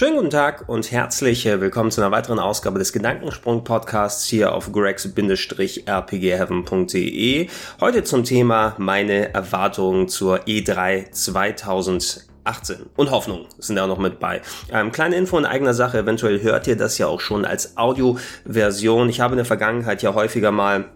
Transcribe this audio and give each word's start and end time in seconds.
Schönen 0.00 0.16
guten 0.16 0.30
Tag 0.30 0.64
und 0.66 0.90
herzlich 0.92 1.44
äh, 1.44 1.60
willkommen 1.60 1.90
zu 1.90 2.00
einer 2.00 2.10
weiteren 2.10 2.38
Ausgabe 2.38 2.78
des 2.78 2.94
Gedankensprung-Podcasts 2.94 4.24
hier 4.24 4.54
auf 4.54 4.72
grex-rpgheaven.de. 4.72 7.48
Heute 7.82 8.04
zum 8.04 8.24
Thema 8.24 8.74
meine 8.78 9.34
Erwartungen 9.34 10.08
zur 10.08 10.38
E3 10.44 11.10
2018 11.10 12.76
und 12.96 13.10
Hoffnung 13.10 13.44
sind 13.58 13.76
da 13.76 13.86
noch 13.86 13.98
mit 13.98 14.20
bei. 14.20 14.40
Ähm, 14.72 14.90
kleine 14.90 15.16
Info 15.16 15.36
in 15.36 15.44
eigener 15.44 15.74
Sache, 15.74 15.98
eventuell 15.98 16.40
hört 16.40 16.66
ihr 16.66 16.78
das 16.78 16.96
ja 16.96 17.06
auch 17.06 17.20
schon 17.20 17.44
als 17.44 17.76
Audioversion. 17.76 19.10
Ich 19.10 19.20
habe 19.20 19.34
in 19.34 19.36
der 19.36 19.44
Vergangenheit 19.44 20.02
ja 20.02 20.14
häufiger 20.14 20.50
mal 20.50 20.86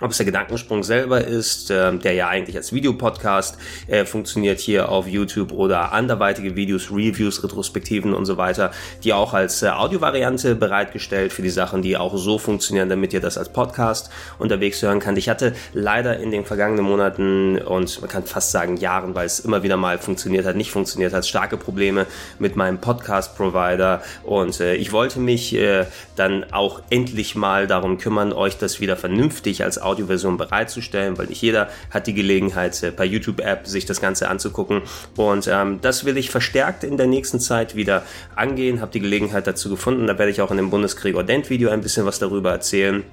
ob 0.00 0.10
es 0.10 0.16
der 0.16 0.26
Gedankensprung 0.26 0.82
selber 0.82 1.24
ist, 1.24 1.70
äh, 1.70 1.96
der 1.96 2.14
ja 2.14 2.28
eigentlich 2.28 2.56
als 2.56 2.72
Videopodcast 2.72 3.56
äh, 3.86 4.04
funktioniert 4.04 4.58
hier 4.58 4.88
auf 4.88 5.06
YouTube 5.06 5.52
oder 5.52 5.92
anderweitige 5.92 6.56
Videos, 6.56 6.90
Reviews, 6.90 7.44
Retrospektiven 7.44 8.12
und 8.12 8.26
so 8.26 8.36
weiter, 8.36 8.72
die 9.04 9.12
auch 9.12 9.34
als 9.34 9.62
äh, 9.62 9.68
Audiovariante 9.68 10.56
bereitgestellt 10.56 11.32
für 11.32 11.42
die 11.42 11.50
Sachen, 11.50 11.82
die 11.82 11.96
auch 11.96 12.16
so 12.16 12.38
funktionieren, 12.38 12.88
damit 12.88 13.12
ihr 13.12 13.20
das 13.20 13.38
als 13.38 13.50
Podcast 13.50 14.10
unterwegs 14.38 14.82
hören 14.82 14.98
könnt. 14.98 15.16
Ich 15.16 15.28
hatte 15.28 15.54
leider 15.72 16.18
in 16.18 16.32
den 16.32 16.44
vergangenen 16.44 16.84
Monaten 16.84 17.58
und 17.58 18.00
man 18.00 18.10
kann 18.10 18.24
fast 18.24 18.50
sagen 18.50 18.76
Jahren, 18.76 19.14
weil 19.14 19.26
es 19.26 19.38
immer 19.38 19.62
wieder 19.62 19.76
mal 19.76 19.98
funktioniert 19.98 20.44
hat, 20.44 20.56
nicht 20.56 20.72
funktioniert 20.72 21.12
hat, 21.12 21.24
starke 21.24 21.56
Probleme 21.56 22.06
mit 22.40 22.56
meinem 22.56 22.80
Podcast-Provider 22.80 24.02
und 24.24 24.58
äh, 24.58 24.74
ich 24.74 24.90
wollte 24.90 25.20
mich 25.20 25.54
äh, 25.54 25.86
dann 26.16 26.52
auch 26.52 26.82
endlich 26.90 27.36
mal 27.36 27.68
darum 27.68 27.98
kümmern, 27.98 28.32
euch 28.32 28.58
das 28.58 28.80
wieder 28.80 28.96
vernünftig 28.96 29.62
als 29.62 29.83
Audioversion 29.84 30.36
bereitzustellen, 30.36 31.18
weil 31.18 31.26
nicht 31.26 31.42
jeder 31.42 31.68
hat 31.90 32.06
die 32.06 32.14
Gelegenheit, 32.14 32.82
äh, 32.82 32.90
bei 32.90 33.04
YouTube-App 33.04 33.66
sich 33.66 33.86
das 33.86 34.00
Ganze 34.00 34.28
anzugucken. 34.28 34.82
Und 35.16 35.48
ähm, 35.48 35.80
das 35.80 36.04
will 36.04 36.16
ich 36.16 36.30
verstärkt 36.30 36.84
in 36.84 36.96
der 36.96 37.06
nächsten 37.06 37.40
Zeit 37.40 37.76
wieder 37.76 38.02
angehen, 38.36 38.80
habe 38.80 38.92
die 38.92 39.00
Gelegenheit 39.00 39.46
dazu 39.46 39.68
gefunden. 39.70 40.06
Da 40.06 40.18
werde 40.18 40.30
ich 40.30 40.40
auch 40.40 40.50
in 40.50 40.56
dem 40.56 40.70
Bundeskrieg 40.70 41.16
Ordent-Video 41.16 41.70
ein 41.70 41.80
bisschen 41.80 42.06
was 42.06 42.18
darüber 42.18 42.50
erzählen. 42.52 43.04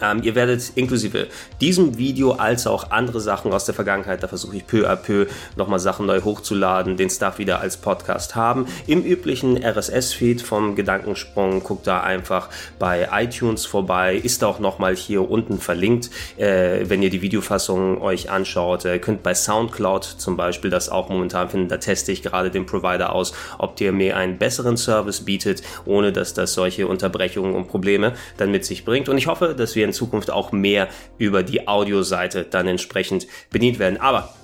Ähm, 0.00 0.22
ihr 0.22 0.34
werdet 0.34 0.72
inklusive 0.74 1.28
diesem 1.60 1.98
Video 1.98 2.32
als 2.32 2.66
auch 2.66 2.90
andere 2.90 3.20
Sachen 3.20 3.52
aus 3.52 3.64
der 3.64 3.74
Vergangenheit, 3.74 4.22
da 4.22 4.28
versuche 4.28 4.56
ich 4.56 4.66
peu 4.66 4.88
à 4.88 4.96
peu 4.96 5.26
nochmal 5.56 5.78
Sachen 5.78 6.06
neu 6.06 6.22
hochzuladen, 6.22 6.96
den 6.96 7.10
Stuff 7.10 7.38
wieder 7.38 7.60
als 7.60 7.76
Podcast 7.76 8.34
haben. 8.34 8.66
Im 8.86 9.04
üblichen 9.04 9.62
RSS-Feed 9.62 10.42
vom 10.42 10.74
Gedankensprung, 10.74 11.62
guckt 11.62 11.86
da 11.86 12.00
einfach 12.00 12.48
bei 12.78 13.08
iTunes 13.12 13.66
vorbei, 13.66 14.16
ist 14.16 14.44
auch 14.44 14.58
nochmal 14.58 14.96
hier 14.96 15.30
unten 15.30 15.58
verlinkt, 15.58 16.10
äh, 16.36 16.84
wenn 16.84 17.02
ihr 17.02 17.10
die 17.10 17.22
Videofassung 17.22 18.00
euch 18.00 18.30
anschaut. 18.30 18.84
Ihr 18.84 18.98
könnt 18.98 19.22
bei 19.22 19.34
Soundcloud 19.34 20.04
zum 20.04 20.36
Beispiel 20.36 20.70
das 20.70 20.88
auch 20.88 21.08
momentan 21.08 21.50
finden, 21.50 21.68
da 21.68 21.76
teste 21.76 22.12
ich 22.12 22.22
gerade 22.22 22.50
den 22.50 22.66
Provider 22.66 23.12
aus, 23.12 23.32
ob 23.58 23.76
der 23.76 23.92
mir 23.92 24.16
einen 24.16 24.38
besseren 24.38 24.76
Service 24.76 25.20
bietet, 25.20 25.62
ohne 25.84 26.12
dass 26.12 26.34
das 26.34 26.54
solche 26.54 26.86
Unterbrechungen 26.86 27.54
und 27.54 27.68
Probleme 27.68 28.14
dann 28.36 28.50
mit 28.50 28.64
sich 28.64 28.84
bringt. 28.84 29.08
Und 29.08 29.18
ich 29.18 29.26
hoffe, 29.26 29.54
dass 29.56 29.74
wir 29.74 29.89
in 29.90 29.94
Zukunft 29.94 30.30
auch 30.30 30.52
mehr 30.52 30.88
über 31.18 31.42
die 31.42 31.68
Audioseite 31.68 32.44
dann 32.44 32.66
entsprechend 32.66 33.26
bedient 33.50 33.78
werden. 33.78 34.00
Aber 34.00 34.34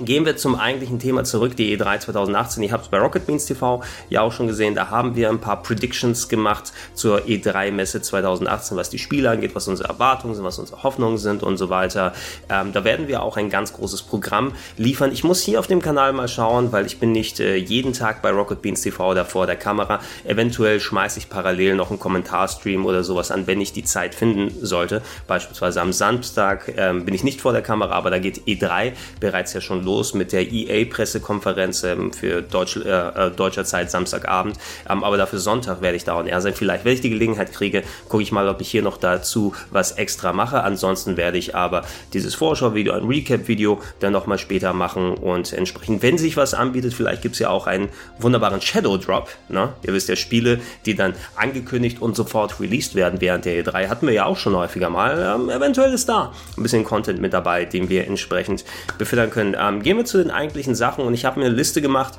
Gehen 0.00 0.24
wir 0.24 0.36
zum 0.36 0.54
eigentlichen 0.54 1.00
Thema 1.00 1.24
zurück, 1.24 1.56
die 1.56 1.76
E3 1.76 1.98
2018. 1.98 2.62
Ich 2.62 2.70
habe 2.70 2.84
es 2.84 2.88
bei 2.88 2.98
Rocket 2.98 3.26
Beans 3.26 3.46
TV 3.46 3.82
ja 4.08 4.20
auch 4.20 4.32
schon 4.32 4.46
gesehen. 4.46 4.76
Da 4.76 4.90
haben 4.90 5.16
wir 5.16 5.28
ein 5.28 5.40
paar 5.40 5.60
Predictions 5.60 6.28
gemacht 6.28 6.72
zur 6.94 7.22
E3-Messe 7.22 8.00
2018, 8.00 8.76
was 8.76 8.90
die 8.90 9.00
Spiele 9.00 9.28
angeht, 9.28 9.56
was 9.56 9.66
unsere 9.66 9.88
Erwartungen 9.88 10.36
sind, 10.36 10.44
was 10.44 10.60
unsere 10.60 10.84
Hoffnungen 10.84 11.18
sind 11.18 11.42
und 11.42 11.56
so 11.56 11.68
weiter. 11.68 12.12
Ähm, 12.48 12.72
da 12.72 12.84
werden 12.84 13.08
wir 13.08 13.24
auch 13.24 13.36
ein 13.36 13.50
ganz 13.50 13.72
großes 13.72 14.02
Programm 14.02 14.52
liefern. 14.76 15.10
Ich 15.10 15.24
muss 15.24 15.42
hier 15.42 15.58
auf 15.58 15.66
dem 15.66 15.82
Kanal 15.82 16.12
mal 16.12 16.28
schauen, 16.28 16.70
weil 16.70 16.86
ich 16.86 17.00
bin 17.00 17.10
nicht 17.10 17.40
äh, 17.40 17.56
jeden 17.56 17.92
Tag 17.92 18.22
bei 18.22 18.30
Rocket 18.30 18.62
Beans 18.62 18.82
TV 18.82 19.14
da 19.14 19.24
vor 19.24 19.46
der 19.46 19.56
Kamera. 19.56 19.98
Eventuell 20.24 20.78
schmeiße 20.78 21.18
ich 21.18 21.28
parallel 21.28 21.74
noch 21.74 21.90
einen 21.90 21.98
Kommentarstream 21.98 22.86
oder 22.86 23.02
sowas 23.02 23.32
an, 23.32 23.48
wenn 23.48 23.60
ich 23.60 23.72
die 23.72 23.82
Zeit 23.82 24.14
finden 24.14 24.64
sollte. 24.64 25.02
Beispielsweise 25.26 25.80
am 25.80 25.92
Samstag 25.92 26.72
ähm, 26.76 27.04
bin 27.04 27.14
ich 27.14 27.24
nicht 27.24 27.40
vor 27.40 27.52
der 27.52 27.62
Kamera, 27.62 27.94
aber 27.94 28.10
da 28.10 28.20
geht 28.20 28.42
E3 28.46 28.92
bereits 29.18 29.54
ja 29.54 29.60
schon 29.60 29.82
los 29.82 29.87
mit 30.14 30.32
der 30.32 30.52
EA-Pressekonferenz 30.52 31.84
ähm, 31.84 32.12
für 32.12 32.42
Deutsch, 32.42 32.76
äh, 32.76 32.88
äh, 32.88 33.30
deutscher 33.30 33.64
Zeit 33.64 33.90
Samstagabend. 33.90 34.56
Ähm, 34.88 35.04
aber 35.04 35.16
dafür 35.16 35.38
Sonntag 35.38 35.80
werde 35.80 35.96
ich 35.96 36.04
da 36.04 36.16
on 36.16 36.26
air 36.26 36.40
sein. 36.40 36.54
Vielleicht, 36.54 36.84
wenn 36.84 36.94
ich 36.94 37.00
die 37.00 37.10
Gelegenheit 37.10 37.52
kriege, 37.52 37.82
gucke 38.08 38.22
ich 38.22 38.32
mal, 38.32 38.48
ob 38.48 38.60
ich 38.60 38.70
hier 38.70 38.82
noch 38.82 38.96
dazu 38.96 39.54
was 39.70 39.92
extra 39.92 40.32
mache. 40.32 40.62
Ansonsten 40.62 41.16
werde 41.16 41.38
ich 41.38 41.54
aber 41.54 41.82
dieses 42.12 42.34
Vorschau-Video, 42.34 42.92
ein 42.92 43.04
Recap-Video 43.04 43.80
dann 44.00 44.12
nochmal 44.12 44.38
später 44.38 44.72
machen 44.72 45.14
und 45.14 45.52
entsprechend, 45.52 46.02
wenn 46.02 46.18
sich 46.18 46.36
was 46.36 46.54
anbietet, 46.54 46.94
vielleicht 46.94 47.22
gibt 47.22 47.34
es 47.34 47.38
ja 47.38 47.50
auch 47.50 47.66
einen 47.66 47.88
wunderbaren 48.18 48.60
Shadow 48.60 48.96
Drop. 48.96 49.28
Ne? 49.48 49.72
Ihr 49.82 49.92
wisst 49.92 50.08
ja, 50.08 50.16
Spiele, 50.16 50.60
die 50.86 50.94
dann 50.94 51.14
angekündigt 51.36 52.02
und 52.02 52.16
sofort 52.16 52.60
released 52.60 52.94
werden 52.94 53.20
während 53.20 53.44
der 53.44 53.64
E3, 53.64 53.88
hatten 53.88 54.06
wir 54.06 54.14
ja 54.14 54.26
auch 54.26 54.36
schon 54.36 54.54
häufiger 54.54 54.90
mal. 54.90 55.34
Ähm, 55.34 55.50
eventuell 55.50 55.92
ist 55.92 56.08
da 56.08 56.32
ein 56.56 56.62
bisschen 56.62 56.84
Content 56.84 57.20
mit 57.20 57.32
dabei, 57.32 57.64
den 57.64 57.88
wir 57.88 58.06
entsprechend 58.06 58.64
befüttern 58.98 59.30
können. 59.30 59.56
Ähm, 59.58 59.77
gehen 59.82 59.96
wir 59.96 60.04
zu 60.04 60.18
den 60.18 60.30
eigentlichen 60.30 60.74
Sachen 60.74 61.04
und 61.04 61.14
ich 61.14 61.24
habe 61.24 61.40
mir 61.40 61.46
eine 61.46 61.54
Liste 61.54 61.82
gemacht 61.82 62.18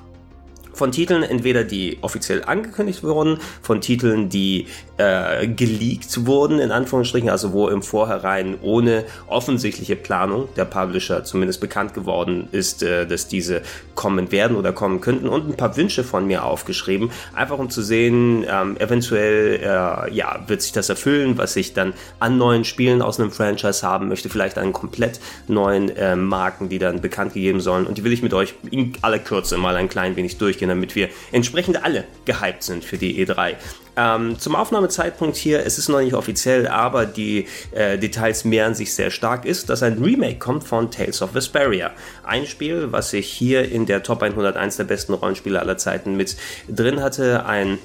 von 0.73 0.91
Titeln, 0.91 1.23
entweder 1.23 1.63
die 1.63 1.97
offiziell 2.01 2.43
angekündigt 2.43 3.03
wurden, 3.03 3.39
von 3.61 3.81
Titeln, 3.81 4.29
die 4.29 4.67
äh, 4.97 5.47
geleakt 5.47 6.25
wurden, 6.25 6.59
in 6.59 6.71
Anführungsstrichen, 6.71 7.29
also 7.29 7.53
wo 7.53 7.67
im 7.69 7.81
Vorhinein 7.81 8.55
ohne 8.61 9.05
offensichtliche 9.27 9.95
Planung 9.95 10.49
der 10.55 10.65
Publisher 10.65 11.23
zumindest 11.23 11.61
bekannt 11.61 11.93
geworden 11.93 12.47
ist, 12.51 12.83
äh, 12.83 13.07
dass 13.07 13.27
diese 13.27 13.61
kommen 13.95 14.31
werden 14.31 14.57
oder 14.57 14.73
kommen 14.73 15.01
könnten. 15.01 15.27
Und 15.27 15.49
ein 15.49 15.57
paar 15.57 15.77
Wünsche 15.77 16.03
von 16.03 16.27
mir 16.27 16.43
aufgeschrieben, 16.43 17.11
einfach 17.33 17.59
um 17.59 17.69
zu 17.69 17.81
sehen, 17.81 18.45
ähm, 18.49 18.77
eventuell 18.77 19.59
äh, 19.61 20.13
ja, 20.13 20.43
wird 20.47 20.61
sich 20.61 20.71
das 20.71 20.89
erfüllen, 20.89 21.37
was 21.37 21.55
ich 21.55 21.73
dann 21.73 21.93
an 22.19 22.37
neuen 22.37 22.65
Spielen 22.65 23.01
aus 23.01 23.19
einem 23.19 23.31
Franchise 23.31 23.85
haben 23.85 24.07
möchte, 24.07 24.29
vielleicht 24.29 24.57
an 24.57 24.73
komplett 24.73 25.19
neuen 25.47 25.95
äh, 25.95 26.15
Marken, 26.15 26.69
die 26.69 26.79
dann 26.79 27.01
bekannt 27.01 27.33
gegeben 27.33 27.61
sollen. 27.61 27.87
Und 27.87 27.97
die 27.97 28.03
will 28.03 28.13
ich 28.13 28.21
mit 28.21 28.33
euch 28.33 28.53
in 28.69 28.93
aller 29.01 29.19
Kürze 29.19 29.57
mal 29.57 29.75
ein 29.75 29.89
klein 29.89 30.15
wenig 30.15 30.37
durchgehen 30.59 30.69
damit 30.69 30.95
wir 30.95 31.09
entsprechend 31.31 31.83
alle 31.83 32.05
gehypt 32.25 32.63
sind 32.63 32.83
für 32.83 32.97
die 32.97 33.25
E3. 33.25 33.55
Ähm, 33.95 34.39
zum 34.39 34.55
Aufnahmezeitpunkt 34.55 35.35
hier, 35.35 35.65
es 35.65 35.77
ist 35.77 35.89
noch 35.89 35.99
nicht 35.99 36.13
offiziell, 36.13 36.67
aber 36.67 37.05
die 37.05 37.47
äh, 37.71 37.97
Details 37.97 38.45
mehren 38.45 38.73
sich 38.73 38.93
sehr 38.93 39.11
stark, 39.11 39.45
ist, 39.45 39.69
dass 39.69 39.83
ein 39.83 40.01
Remake 40.01 40.37
kommt 40.37 40.63
von 40.63 40.89
Tales 40.91 41.21
of 41.21 41.33
Vesperia. 41.33 41.91
Ein 42.23 42.45
Spiel, 42.45 42.91
was 42.91 43.11
ich 43.11 43.27
hier 43.27 43.69
in 43.69 43.85
der 43.85 44.03
Top 44.03 44.21
101 44.23 44.77
der 44.77 44.85
besten 44.85 45.13
Rollenspiele 45.13 45.59
aller 45.59 45.77
Zeiten 45.77 46.15
mit 46.15 46.37
drin 46.69 47.01
hatte, 47.01 47.45
ein 47.45 47.77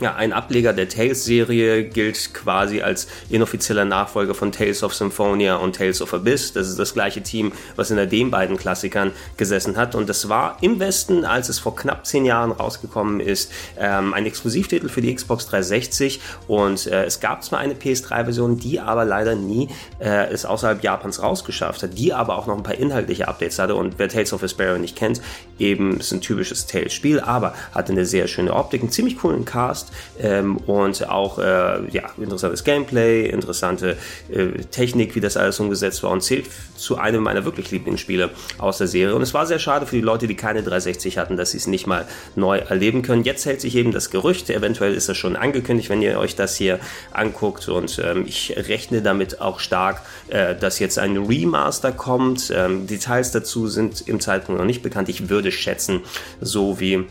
ja, 0.00 0.14
ein 0.14 0.32
Ableger 0.32 0.72
der 0.72 0.88
Tales-Serie 0.88 1.84
gilt 1.84 2.32
quasi 2.32 2.80
als 2.80 3.06
inoffizieller 3.28 3.84
Nachfolger 3.84 4.34
von 4.34 4.50
Tales 4.50 4.82
of 4.82 4.94
Symphonia 4.94 5.56
und 5.56 5.76
Tales 5.76 6.00
of 6.00 6.14
Abyss. 6.14 6.54
Das 6.54 6.68
ist 6.68 6.78
das 6.78 6.94
gleiche 6.94 7.22
Team, 7.22 7.52
was 7.76 7.88
hinter 7.88 8.06
den 8.06 8.30
beiden 8.30 8.56
Klassikern 8.56 9.12
gesessen 9.36 9.76
hat. 9.76 9.94
Und 9.94 10.08
das 10.08 10.28
war 10.30 10.56
im 10.62 10.80
Westen, 10.80 11.24
als 11.26 11.50
es 11.50 11.58
vor 11.58 11.76
knapp 11.76 12.06
zehn 12.06 12.24
Jahren 12.24 12.50
rausgekommen 12.50 13.20
ist, 13.20 13.52
ähm, 13.78 14.14
ein 14.14 14.24
Exklusivtitel 14.24 14.88
für 14.88 15.02
die 15.02 15.14
Xbox 15.14 15.46
360. 15.46 16.20
Und 16.48 16.86
äh, 16.86 17.04
es 17.04 17.20
gab 17.20 17.44
zwar 17.44 17.58
eine 17.58 17.74
PS3-Version, 17.74 18.58
die 18.58 18.80
aber 18.80 19.04
leider 19.04 19.34
nie 19.34 19.68
äh, 19.98 20.30
es 20.30 20.46
außerhalb 20.46 20.82
Japans 20.82 21.22
rausgeschafft 21.22 21.82
hat, 21.82 21.98
die 21.98 22.14
aber 22.14 22.38
auch 22.38 22.46
noch 22.46 22.56
ein 22.56 22.62
paar 22.62 22.76
inhaltliche 22.76 23.28
Updates 23.28 23.58
hatte. 23.58 23.74
Und 23.74 23.98
wer 23.98 24.08
Tales 24.08 24.32
of 24.32 24.40
Vesperia 24.40 24.78
nicht 24.78 24.96
kennt, 24.96 25.20
eben 25.58 26.00
ist 26.00 26.12
ein 26.12 26.22
typisches 26.22 26.66
Tales-Spiel, 26.66 27.20
aber 27.20 27.54
hat 27.72 27.90
eine 27.90 28.06
sehr 28.06 28.28
schöne 28.28 28.54
Optik, 28.54 28.80
einen 28.80 28.90
ziemlich 28.90 29.18
coolen 29.18 29.44
Cast 29.44 29.89
ähm, 30.20 30.56
und 30.58 31.08
auch 31.08 31.38
äh, 31.38 31.42
ja, 31.90 32.10
interessantes 32.18 32.64
Gameplay, 32.64 33.26
interessante 33.26 33.96
äh, 34.30 34.48
Technik, 34.70 35.14
wie 35.14 35.20
das 35.20 35.36
alles 35.36 35.60
umgesetzt 35.60 36.02
war 36.02 36.10
und 36.10 36.22
zählt 36.22 36.46
zu 36.76 36.98
einem 36.98 37.22
meiner 37.22 37.44
wirklich 37.44 37.70
Lieblingsspiele 37.70 38.30
aus 38.58 38.78
der 38.78 38.86
Serie. 38.86 39.14
Und 39.14 39.22
es 39.22 39.34
war 39.34 39.46
sehr 39.46 39.58
schade 39.58 39.86
für 39.86 39.96
die 39.96 40.02
Leute, 40.02 40.26
die 40.26 40.36
keine 40.36 40.62
360 40.62 41.18
hatten, 41.18 41.36
dass 41.36 41.52
sie 41.52 41.58
es 41.58 41.66
nicht 41.66 41.86
mal 41.86 42.06
neu 42.36 42.58
erleben 42.58 43.02
können. 43.02 43.24
Jetzt 43.24 43.46
hält 43.46 43.60
sich 43.60 43.76
eben 43.76 43.92
das 43.92 44.10
Gerücht, 44.10 44.50
eventuell 44.50 44.94
ist 44.94 45.08
das 45.08 45.16
schon 45.16 45.36
angekündigt, 45.36 45.90
wenn 45.90 46.02
ihr 46.02 46.18
euch 46.18 46.36
das 46.36 46.56
hier 46.56 46.80
anguckt 47.12 47.68
und 47.68 48.00
ähm, 48.04 48.24
ich 48.26 48.54
rechne 48.56 49.02
damit 49.02 49.40
auch 49.40 49.60
stark, 49.60 50.02
äh, 50.28 50.54
dass 50.54 50.78
jetzt 50.78 50.98
ein 50.98 51.16
Remaster 51.16 51.92
kommt. 51.92 52.52
Ähm, 52.54 52.86
Details 52.86 53.32
dazu 53.32 53.68
sind 53.68 54.06
im 54.06 54.20
Zeitpunkt 54.20 54.58
noch 54.58 54.66
nicht 54.66 54.82
bekannt. 54.82 55.08
Ich 55.08 55.28
würde 55.28 55.52
schätzen, 55.52 56.00
so 56.40 56.80
wie 56.80 57.06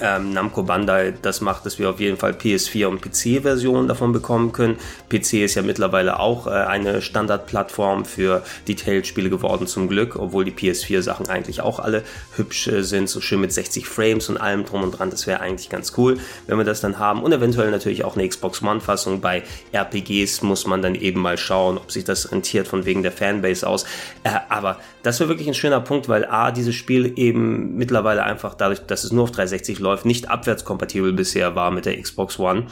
ähm, 0.00 0.32
Namco 0.32 0.62
Bandai 0.62 1.14
das 1.22 1.40
macht, 1.40 1.66
dass 1.66 1.78
wir 1.78 1.90
auf 1.90 2.00
jeden 2.00 2.16
Fall 2.16 2.32
PS4 2.32 2.86
und 2.86 3.00
PC-Versionen 3.00 3.88
davon 3.88 4.12
bekommen 4.12 4.52
können. 4.52 4.76
PC 5.08 5.44
ist 5.44 5.54
ja 5.54 5.62
mittlerweile 5.62 6.18
auch 6.20 6.46
äh, 6.46 6.50
eine 6.50 7.02
Standardplattform 7.02 8.04
für 8.04 8.42
Detailed-Spiele 8.68 9.30
geworden, 9.30 9.66
zum 9.66 9.88
Glück, 9.88 10.16
obwohl 10.16 10.44
die 10.44 10.52
PS4-Sachen 10.52 11.28
eigentlich 11.28 11.60
auch 11.60 11.78
alle 11.78 12.02
hübsch 12.36 12.68
äh, 12.68 12.82
sind, 12.82 13.08
so 13.08 13.20
schön 13.20 13.40
mit 13.40 13.52
60 13.52 13.86
Frames 13.86 14.28
und 14.28 14.36
allem 14.36 14.64
drum 14.64 14.82
und 14.82 14.98
dran. 14.98 15.10
Das 15.10 15.26
wäre 15.26 15.40
eigentlich 15.40 15.68
ganz 15.68 15.92
cool, 15.96 16.18
wenn 16.46 16.58
wir 16.58 16.64
das 16.64 16.80
dann 16.80 16.98
haben. 16.98 17.22
Und 17.22 17.32
eventuell 17.32 17.70
natürlich 17.70 18.04
auch 18.04 18.16
eine 18.16 18.28
Xbox 18.28 18.62
One-Fassung. 18.62 19.20
Bei 19.20 19.42
RPGs 19.72 20.42
muss 20.42 20.66
man 20.66 20.82
dann 20.82 20.94
eben 20.94 21.20
mal 21.20 21.38
schauen, 21.38 21.78
ob 21.78 21.90
sich 21.90 22.04
das 22.04 22.32
rentiert 22.32 22.68
von 22.68 22.84
wegen 22.84 23.02
der 23.02 23.12
Fanbase 23.12 23.66
aus. 23.66 23.84
Äh, 24.24 24.30
aber 24.48 24.78
das 25.02 25.20
wäre 25.20 25.28
wirklich 25.28 25.48
ein 25.48 25.54
schöner 25.54 25.80
Punkt, 25.80 26.08
weil 26.08 26.24
A, 26.24 26.50
dieses 26.50 26.74
Spiel 26.74 27.12
eben 27.16 27.76
mittlerweile 27.76 28.22
einfach 28.24 28.54
dadurch, 28.54 28.80
dass 28.80 29.04
es 29.04 29.12
nur 29.12 29.24
auf 29.24 29.30
360 29.32 29.78
läuft, 29.84 30.04
nicht 30.04 30.28
abwärtskompatibel 30.28 31.12
bisher 31.12 31.54
war 31.54 31.70
mit 31.70 31.86
der 31.86 32.00
Xbox 32.00 32.38
One. 32.38 32.66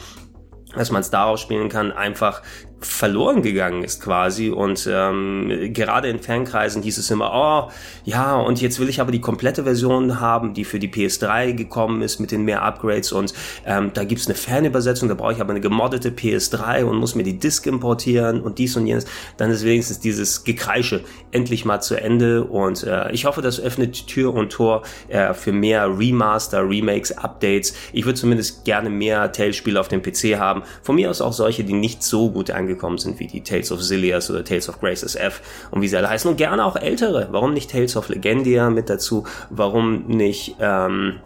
Dass 0.75 0.91
man 0.91 1.01
es 1.01 1.11
darauf 1.11 1.39
spielen 1.39 1.69
kann, 1.69 1.91
einfach 1.91 2.41
verloren 2.85 3.41
gegangen 3.41 3.83
ist 3.83 4.01
quasi 4.01 4.49
und 4.49 4.87
ähm, 4.91 5.71
gerade 5.73 6.09
in 6.09 6.19
Fankreisen 6.19 6.83
hieß 6.83 6.97
es 6.97 7.09
immer, 7.09 7.31
oh 7.33 7.71
ja 8.03 8.35
und 8.35 8.61
jetzt 8.61 8.79
will 8.79 8.89
ich 8.89 8.99
aber 8.99 9.11
die 9.11 9.21
komplette 9.21 9.63
Version 9.63 10.19
haben, 10.19 10.53
die 10.53 10.65
für 10.65 10.79
die 10.79 10.89
PS3 10.89 11.53
gekommen 11.53 12.01
ist 12.01 12.19
mit 12.19 12.31
den 12.31 12.43
mehr 12.43 12.61
Upgrades 12.61 13.11
und 13.11 13.33
ähm, 13.65 13.91
da 13.93 14.03
gibt's 14.03 14.27
eine 14.27 14.35
Fernübersetzung, 14.35 15.09
da 15.09 15.15
brauche 15.15 15.33
ich 15.33 15.41
aber 15.41 15.51
eine 15.51 15.61
gemoddete 15.61 16.09
PS3 16.09 16.83
und 16.83 16.97
muss 16.97 17.15
mir 17.15 17.23
die 17.23 17.39
Disk 17.39 17.65
importieren 17.65 18.41
und 18.41 18.59
dies 18.59 18.75
und 18.75 18.85
jenes, 18.85 19.05
dann 19.37 19.49
ist 19.49 19.63
wenigstens 19.63 19.99
dieses 19.99 20.43
Gekreische 20.43 21.03
endlich 21.31 21.65
mal 21.65 21.81
zu 21.81 21.95
Ende 21.95 22.43
und 22.43 22.83
äh, 22.83 23.11
ich 23.11 23.25
hoffe, 23.25 23.41
das 23.41 23.59
öffnet 23.59 24.07
Tür 24.07 24.33
und 24.33 24.51
Tor 24.51 24.83
äh, 25.07 25.33
für 25.33 25.51
mehr 25.51 25.97
Remaster, 25.97 26.67
Remakes, 26.67 27.17
Updates. 27.17 27.73
Ich 27.93 28.05
würde 28.05 28.19
zumindest 28.19 28.65
gerne 28.65 28.89
mehr 28.89 29.31
Tales-Spiele 29.31 29.79
auf 29.79 29.87
dem 29.87 30.01
PC 30.01 30.37
haben. 30.37 30.63
Von 30.81 30.95
mir 30.95 31.09
aus 31.09 31.21
auch 31.21 31.33
solche, 31.33 31.63
die 31.63 31.73
nicht 31.73 32.03
so 32.03 32.29
gut 32.29 32.51
angekommen 32.51 32.72
gekommen 32.73 32.97
sind, 32.97 33.19
wie 33.19 33.27
die 33.27 33.41
Tales 33.41 33.71
of 33.71 33.81
Zilias 33.81 34.29
oder 34.29 34.43
Tales 34.43 34.69
of 34.69 34.79
Grace 34.79 35.03
SF 35.03 35.41
und 35.71 35.81
wie 35.81 35.87
sie 35.87 35.97
alle 35.97 36.09
heißen. 36.09 36.29
Und 36.29 36.37
gerne 36.37 36.65
auch 36.65 36.75
ältere. 36.75 37.29
Warum 37.31 37.53
nicht 37.53 37.71
Tales 37.71 37.95
of 37.95 38.09
Legendia 38.09 38.69
mit 38.69 38.89
dazu? 38.89 39.25
Warum 39.49 40.07
nicht, 40.07 40.55
ähm, 40.59 41.19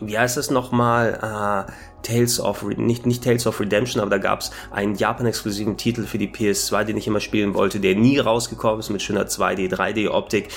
wie 0.00 0.18
heißt 0.18 0.36
das 0.36 0.50
nochmal? 0.50 1.66
Äh, 1.68 1.72
Tales 2.02 2.40
of, 2.40 2.62
nicht, 2.62 3.06
nicht 3.06 3.24
Tales 3.24 3.46
of 3.46 3.60
Redemption, 3.60 4.00
aber 4.00 4.10
da 4.10 4.18
gab 4.18 4.40
es 4.40 4.50
einen 4.70 4.94
Japan-exklusiven 4.94 5.76
Titel 5.76 6.04
für 6.04 6.18
die 6.18 6.28
PS2, 6.28 6.84
den 6.84 6.96
ich 6.96 7.06
immer 7.06 7.20
spielen 7.20 7.54
wollte, 7.54 7.80
der 7.80 7.96
nie 7.96 8.18
rausgekommen 8.18 8.80
ist 8.80 8.90
mit 8.90 9.02
schöner 9.02 9.24
2D, 9.24 9.68
3D-Optik. 9.74 10.48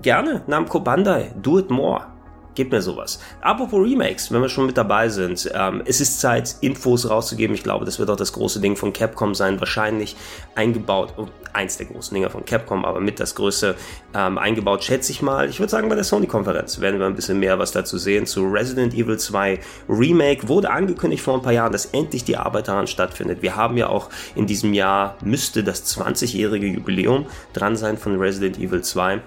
Gerne, 0.00 0.42
Namco 0.46 0.80
Bandai, 0.80 1.32
do 1.40 1.58
it 1.58 1.70
more. 1.70 2.15
Gebt 2.56 2.72
mir 2.72 2.80
sowas. 2.80 3.20
Apropos 3.42 3.84
Remakes, 3.84 4.32
wenn 4.32 4.40
wir 4.40 4.48
schon 4.48 4.64
mit 4.64 4.78
dabei 4.78 5.10
sind, 5.10 5.50
ähm, 5.54 5.82
es 5.84 6.00
ist 6.00 6.20
Zeit, 6.20 6.56
Infos 6.62 7.08
rauszugeben. 7.08 7.54
Ich 7.54 7.62
glaube, 7.62 7.84
das 7.84 7.98
wird 7.98 8.08
auch 8.08 8.16
das 8.16 8.32
große 8.32 8.60
Ding 8.62 8.76
von 8.76 8.94
Capcom 8.94 9.34
sein. 9.34 9.60
Wahrscheinlich 9.60 10.16
eingebaut, 10.54 11.12
oh, 11.18 11.26
eins 11.52 11.76
der 11.76 11.84
großen 11.84 12.14
Dinge 12.14 12.30
von 12.30 12.46
Capcom, 12.46 12.86
aber 12.86 13.00
mit 13.00 13.20
das 13.20 13.34
größte 13.34 13.74
ähm, 14.14 14.38
eingebaut, 14.38 14.82
schätze 14.82 15.12
ich 15.12 15.20
mal. 15.20 15.50
Ich 15.50 15.60
würde 15.60 15.70
sagen, 15.70 15.90
bei 15.90 15.96
der 15.96 16.04
Sony-Konferenz 16.04 16.80
werden 16.80 16.98
wir 16.98 17.04
ein 17.04 17.14
bisschen 17.14 17.38
mehr 17.38 17.58
was 17.58 17.72
dazu 17.72 17.98
sehen. 17.98 18.24
Zu 18.24 18.46
Resident 18.46 18.94
Evil 18.94 19.18
2 19.18 19.60
Remake 19.90 20.48
wurde 20.48 20.70
angekündigt 20.70 21.22
vor 21.22 21.34
ein 21.34 21.42
paar 21.42 21.52
Jahren, 21.52 21.72
dass 21.72 21.84
endlich 21.84 22.24
die 22.24 22.38
Arbeit 22.38 22.68
daran 22.68 22.86
stattfindet. 22.86 23.42
Wir 23.42 23.54
haben 23.54 23.76
ja 23.76 23.88
auch 23.88 24.08
in 24.34 24.46
diesem 24.46 24.72
Jahr, 24.72 25.18
müsste 25.22 25.62
das 25.62 25.84
20-jährige 25.94 26.68
Jubiläum 26.68 27.26
dran 27.52 27.76
sein 27.76 27.98
von 27.98 28.18
Resident 28.18 28.58
Evil 28.58 28.80
2 28.80 29.20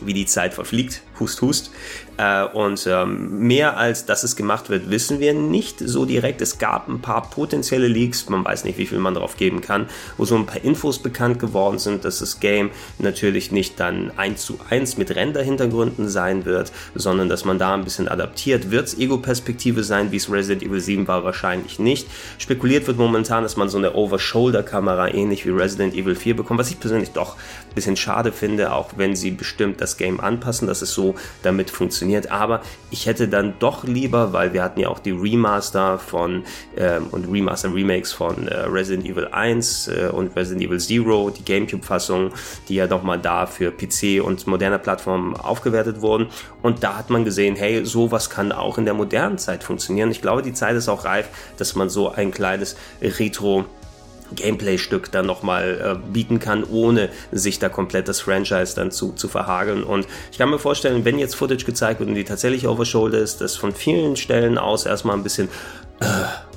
wie 0.00 0.14
die 0.14 0.26
Zeit 0.26 0.54
verfliegt, 0.54 1.02
hust, 1.18 1.42
hust. 1.42 1.70
Äh, 2.20 2.44
und 2.44 2.86
ähm, 2.86 3.38
mehr 3.38 3.78
als 3.78 4.04
dass 4.04 4.24
es 4.24 4.36
gemacht 4.36 4.68
wird, 4.68 4.90
wissen 4.90 5.20
wir 5.20 5.32
nicht 5.32 5.78
so 5.78 6.04
direkt. 6.04 6.42
Es 6.42 6.58
gab 6.58 6.86
ein 6.86 7.00
paar 7.00 7.30
potenzielle 7.30 7.88
Leaks, 7.88 8.28
man 8.28 8.44
weiß 8.44 8.64
nicht, 8.64 8.76
wie 8.76 8.84
viel 8.84 8.98
man 8.98 9.14
darauf 9.14 9.38
geben 9.38 9.62
kann, 9.62 9.86
wo 10.18 10.26
so 10.26 10.36
ein 10.36 10.44
paar 10.44 10.62
Infos 10.62 10.98
bekannt 10.98 11.38
geworden 11.38 11.78
sind, 11.78 12.04
dass 12.04 12.18
das 12.18 12.38
Game 12.38 12.70
natürlich 12.98 13.52
nicht 13.52 13.80
dann 13.80 14.12
eins 14.18 14.44
zu 14.44 14.58
eins 14.68 14.98
mit 14.98 15.14
Render-Hintergründen 15.14 16.10
sein 16.10 16.44
wird, 16.44 16.72
sondern 16.94 17.30
dass 17.30 17.46
man 17.46 17.58
da 17.58 17.72
ein 17.72 17.84
bisschen 17.84 18.06
adaptiert. 18.06 18.70
Wird 18.70 18.88
es 18.88 18.98
Ego-Perspektive 18.98 19.82
sein, 19.82 20.12
wie 20.12 20.16
es 20.16 20.30
Resident 20.30 20.62
Evil 20.62 20.80
7 20.80 21.08
war? 21.08 21.24
Wahrscheinlich 21.24 21.78
nicht. 21.78 22.06
Spekuliert 22.36 22.86
wird 22.86 22.98
momentan, 22.98 23.44
dass 23.44 23.56
man 23.56 23.70
so 23.70 23.78
eine 23.78 23.94
Over-Shoulder-Kamera 23.94 25.14
ähnlich 25.14 25.46
wie 25.46 25.50
Resident 25.50 25.94
Evil 25.94 26.14
4 26.14 26.36
bekommt, 26.36 26.60
was 26.60 26.70
ich 26.70 26.80
persönlich 26.80 27.12
doch 27.12 27.36
ein 27.36 27.74
bisschen 27.74 27.96
schade 27.96 28.30
finde, 28.30 28.72
auch 28.72 28.90
wenn 28.96 29.16
sie 29.16 29.30
bestimmt 29.30 29.80
das 29.80 29.96
Game 29.96 30.20
anpassen, 30.20 30.68
dass 30.68 30.82
es 30.82 30.92
so 30.92 31.14
damit 31.42 31.70
funktioniert. 31.70 32.09
Aber 32.30 32.60
ich 32.90 33.06
hätte 33.06 33.28
dann 33.28 33.54
doch 33.58 33.84
lieber, 33.84 34.32
weil 34.32 34.52
wir 34.52 34.62
hatten 34.62 34.80
ja 34.80 34.88
auch 34.88 34.98
die 34.98 35.10
Remaster 35.10 35.98
von 35.98 36.44
ähm, 36.76 37.08
und 37.10 37.30
Remaster 37.30 37.72
Remakes 37.74 38.12
von 38.12 38.48
äh, 38.48 38.56
Resident 38.60 39.06
Evil 39.06 39.28
1 39.28 39.88
äh, 39.88 40.10
und 40.12 40.34
Resident 40.36 40.66
Evil 40.66 40.80
Zero, 40.80 41.30
die 41.30 41.44
GameCube-Fassung, 41.44 42.32
die 42.68 42.74
ja 42.76 42.86
nochmal 42.86 43.18
da 43.18 43.46
für 43.46 43.70
PC 43.70 44.22
und 44.24 44.46
moderne 44.46 44.78
Plattformen 44.78 45.36
aufgewertet 45.36 46.00
wurden. 46.00 46.28
Und 46.62 46.82
da 46.82 46.98
hat 46.98 47.10
man 47.10 47.24
gesehen, 47.24 47.56
hey, 47.56 47.84
sowas 47.84 48.30
kann 48.30 48.52
auch 48.52 48.78
in 48.78 48.84
der 48.84 48.94
modernen 48.94 49.38
Zeit 49.38 49.64
funktionieren. 49.64 50.10
Ich 50.10 50.22
glaube, 50.22 50.42
die 50.42 50.52
Zeit 50.52 50.76
ist 50.76 50.88
auch 50.88 51.04
reif, 51.04 51.28
dass 51.56 51.74
man 51.74 51.88
so 51.88 52.10
ein 52.10 52.30
kleines 52.30 52.76
Retro 53.00 53.64
Gameplay-Stück 54.34 55.10
dann 55.12 55.26
nochmal 55.26 55.98
äh, 55.98 56.12
bieten 56.12 56.38
kann, 56.38 56.64
ohne 56.64 57.10
sich 57.32 57.58
da 57.58 57.68
komplett 57.68 58.08
das 58.08 58.20
Franchise 58.20 58.74
dann 58.74 58.90
zu, 58.90 59.12
zu 59.12 59.28
verhageln. 59.28 59.82
Und 59.82 60.06
ich 60.32 60.38
kann 60.38 60.50
mir 60.50 60.58
vorstellen, 60.58 61.04
wenn 61.04 61.18
jetzt 61.18 61.34
Footage 61.34 61.64
gezeigt 61.64 62.00
wird 62.00 62.08
und 62.08 62.14
die 62.14 62.24
tatsächlich 62.24 62.66
over 62.66 62.84
shoulder 62.84 63.18
ist, 63.18 63.40
dass 63.40 63.56
von 63.56 63.72
vielen 63.72 64.16
Stellen 64.16 64.58
aus 64.58 64.86
erstmal 64.86 65.16
ein 65.16 65.22
bisschen 65.22 65.48
äh, 66.00 66.06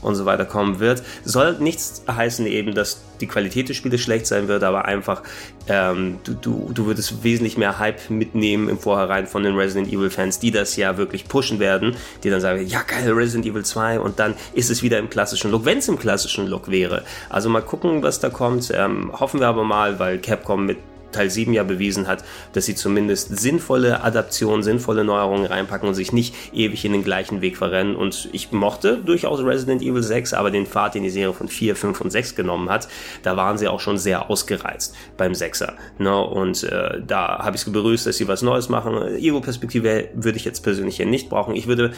und 0.03 0.15
so 0.15 0.25
weiter 0.25 0.45
kommen 0.45 0.79
wird. 0.79 1.03
Soll 1.23 1.57
nichts 1.59 2.03
heißen 2.09 2.45
eben, 2.45 2.73
dass 2.73 3.01
die 3.21 3.27
Qualität 3.27 3.69
des 3.69 3.77
Spieles 3.77 4.01
schlecht 4.01 4.27
sein 4.27 4.47
wird, 4.47 4.63
aber 4.63 4.85
einfach 4.85 5.23
ähm, 5.67 6.19
du, 6.23 6.33
du, 6.33 6.71
du 6.73 6.85
würdest 6.85 7.23
wesentlich 7.23 7.57
mehr 7.57 7.79
Hype 7.79 8.09
mitnehmen 8.09 8.67
im 8.69 8.77
Vorhinein 8.77 9.27
von 9.27 9.43
den 9.43 9.55
Resident 9.55 9.91
Evil 9.91 10.09
Fans, 10.09 10.39
die 10.39 10.51
das 10.51 10.75
ja 10.75 10.97
wirklich 10.97 11.27
pushen 11.27 11.59
werden, 11.59 11.95
die 12.23 12.29
dann 12.29 12.41
sagen, 12.41 12.65
ja 12.67 12.81
geil, 12.81 13.11
Resident 13.11 13.45
Evil 13.45 13.63
2 13.63 13.99
und 13.99 14.19
dann 14.19 14.35
ist 14.53 14.69
es 14.69 14.83
wieder 14.83 14.99
im 14.99 15.09
klassischen 15.09 15.51
Look, 15.51 15.65
wenn 15.65 15.77
es 15.77 15.87
im 15.87 15.97
klassischen 15.97 16.47
Look 16.47 16.69
wäre. 16.69 17.03
Also 17.29 17.49
mal 17.49 17.61
gucken, 17.61 18.03
was 18.03 18.19
da 18.19 18.29
kommt. 18.29 18.71
Ähm, 18.73 19.11
hoffen 19.17 19.39
wir 19.39 19.47
aber 19.47 19.63
mal, 19.63 19.99
weil 19.99 20.19
Capcom 20.19 20.65
mit 20.65 20.77
Teil 21.13 21.29
7 21.29 21.53
ja 21.53 21.63
bewiesen 21.63 22.07
hat, 22.07 22.23
dass 22.53 22.65
sie 22.65 22.75
zumindest 22.75 23.37
sinnvolle 23.39 24.03
Adaptionen, 24.03 24.63
sinnvolle 24.63 25.03
Neuerungen 25.03 25.45
reinpacken 25.45 25.87
und 25.87 25.95
sich 25.95 26.11
nicht 26.11 26.35
ewig 26.53 26.83
in 26.85 26.91
den 26.91 27.03
gleichen 27.03 27.41
Weg 27.41 27.57
verrennen. 27.57 27.95
Und 27.95 28.29
ich 28.33 28.51
mochte 28.51 28.97
durchaus 28.97 29.43
Resident 29.43 29.81
Evil 29.81 30.03
6, 30.03 30.33
aber 30.33 30.51
den 30.51 30.65
Pfad, 30.65 30.95
den 30.95 31.03
die 31.03 31.09
Serie 31.09 31.33
von 31.33 31.47
4, 31.47 31.75
5 31.75 32.01
und 32.01 32.11
6 32.11 32.35
genommen 32.35 32.69
hat, 32.69 32.87
da 33.23 33.37
waren 33.37 33.57
sie 33.57 33.67
auch 33.67 33.79
schon 33.79 33.97
sehr 33.97 34.29
ausgereizt 34.29 34.95
beim 35.17 35.33
6er. 35.33 35.73
Ne? 35.97 36.19
Und 36.19 36.63
äh, 36.63 37.01
da 37.05 37.39
habe 37.39 37.55
ich 37.55 37.61
es 37.61 37.71
begrüßt, 37.71 38.05
dass 38.05 38.17
sie 38.17 38.27
was 38.27 38.41
Neues 38.41 38.69
machen. 38.69 39.15
Ego-Perspektive 39.15 40.09
würde 40.13 40.37
ich 40.37 40.45
jetzt 40.45 40.61
persönlich 40.61 40.97
hier 40.97 41.05
nicht 41.05 41.29
brauchen. 41.29 41.55
Ich 41.55 41.67
würde 41.67 41.93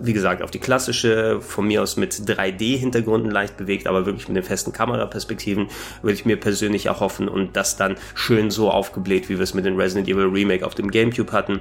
wie 0.00 0.12
gesagt, 0.12 0.42
auf 0.42 0.50
die 0.50 0.58
klassische, 0.58 1.40
von 1.40 1.66
mir 1.66 1.82
aus 1.82 1.96
mit 1.96 2.12
3D-Hintergründen 2.14 3.30
leicht 3.30 3.56
bewegt, 3.56 3.86
aber 3.86 4.06
wirklich 4.06 4.28
mit 4.28 4.36
den 4.36 4.44
festen 4.44 4.72
Kameraperspektiven, 4.72 5.68
würde 6.02 6.14
ich 6.14 6.24
mir 6.24 6.38
persönlich 6.38 6.86
erhoffen 6.86 7.28
und 7.28 7.56
das 7.56 7.76
dann 7.76 7.96
schön 8.14 8.50
so 8.50 8.70
aufgebläht, 8.70 9.28
wie 9.28 9.36
wir 9.36 9.42
es 9.42 9.54
mit 9.54 9.64
dem 9.64 9.76
Resident 9.76 10.08
Evil 10.08 10.26
Remake 10.26 10.64
auf 10.64 10.74
dem 10.74 10.90
GameCube 10.90 11.32
hatten. 11.32 11.60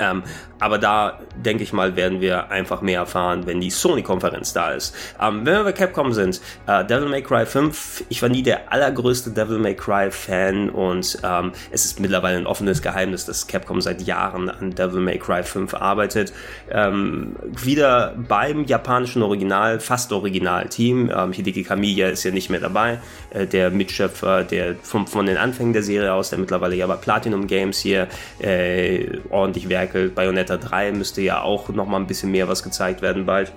Ähm, 0.00 0.22
aber 0.60 0.78
da 0.78 1.18
denke 1.36 1.62
ich 1.62 1.72
mal, 1.72 1.96
werden 1.96 2.20
wir 2.20 2.50
einfach 2.50 2.82
mehr 2.82 3.00
erfahren, 3.00 3.46
wenn 3.46 3.60
die 3.60 3.70
Sony-Konferenz 3.70 4.52
da 4.52 4.72
ist. 4.72 4.94
Ähm, 5.20 5.46
wenn 5.46 5.54
wir 5.54 5.64
bei 5.64 5.72
Capcom 5.72 6.12
sind, 6.12 6.40
äh, 6.66 6.84
Devil 6.84 7.08
May 7.08 7.22
Cry 7.22 7.46
5, 7.46 8.04
ich 8.08 8.20
war 8.20 8.28
nie 8.28 8.42
der 8.42 8.72
allergrößte 8.72 9.30
Devil 9.30 9.58
May 9.58 9.74
Cry 9.74 10.10
Fan 10.10 10.68
und 10.68 11.18
ähm, 11.24 11.52
es 11.70 11.84
ist 11.84 11.98
mittlerweile 11.98 12.36
ein 12.36 12.46
offenes 12.46 12.82
Geheimnis, 12.82 13.24
dass 13.24 13.46
Capcom 13.46 13.80
seit 13.80 14.02
Jahren 14.02 14.50
an 14.50 14.74
Devil 14.74 15.00
May 15.00 15.18
Cry 15.18 15.42
5 15.42 15.74
arbeitet. 15.74 16.32
Ähm, 16.70 17.36
wieder 17.42 18.14
beim 18.16 18.64
japanischen 18.64 19.22
Original, 19.22 19.80
fast 19.80 20.12
Original-Team. 20.12 21.10
Ähm, 21.14 21.32
Hideki 21.32 21.62
Kamiya 21.64 22.08
ist 22.08 22.24
ja 22.24 22.30
nicht 22.32 22.50
mehr 22.50 22.60
dabei, 22.60 22.98
äh, 23.30 23.46
der 23.46 23.70
Mitschöpfer, 23.70 24.44
der 24.44 24.76
vom, 24.82 25.06
von 25.06 25.24
den 25.24 25.38
Anfängen 25.38 25.72
der 25.72 25.82
Serie 25.82 26.12
aus, 26.12 26.30
der 26.30 26.38
mittlerweile 26.38 26.76
ja 26.76 26.86
bei 26.86 26.96
Platinum 26.96 27.46
Games 27.46 27.78
hier 27.78 28.08
äh, 28.40 29.18
ordentlich 29.30 29.68
Werk 29.70 29.89
werkelt. 29.90 30.14
Bayonetta 30.14 30.56
3 30.56 30.92
müsste 30.92 31.20
ja 31.20 31.42
auch 31.42 31.68
noch 31.68 31.86
mal 31.86 31.98
ein 31.98 32.06
bisschen 32.06 32.30
mehr 32.30 32.48
was 32.48 32.62
gezeigt 32.62 33.02
werden 33.02 33.26
bald 33.26 33.52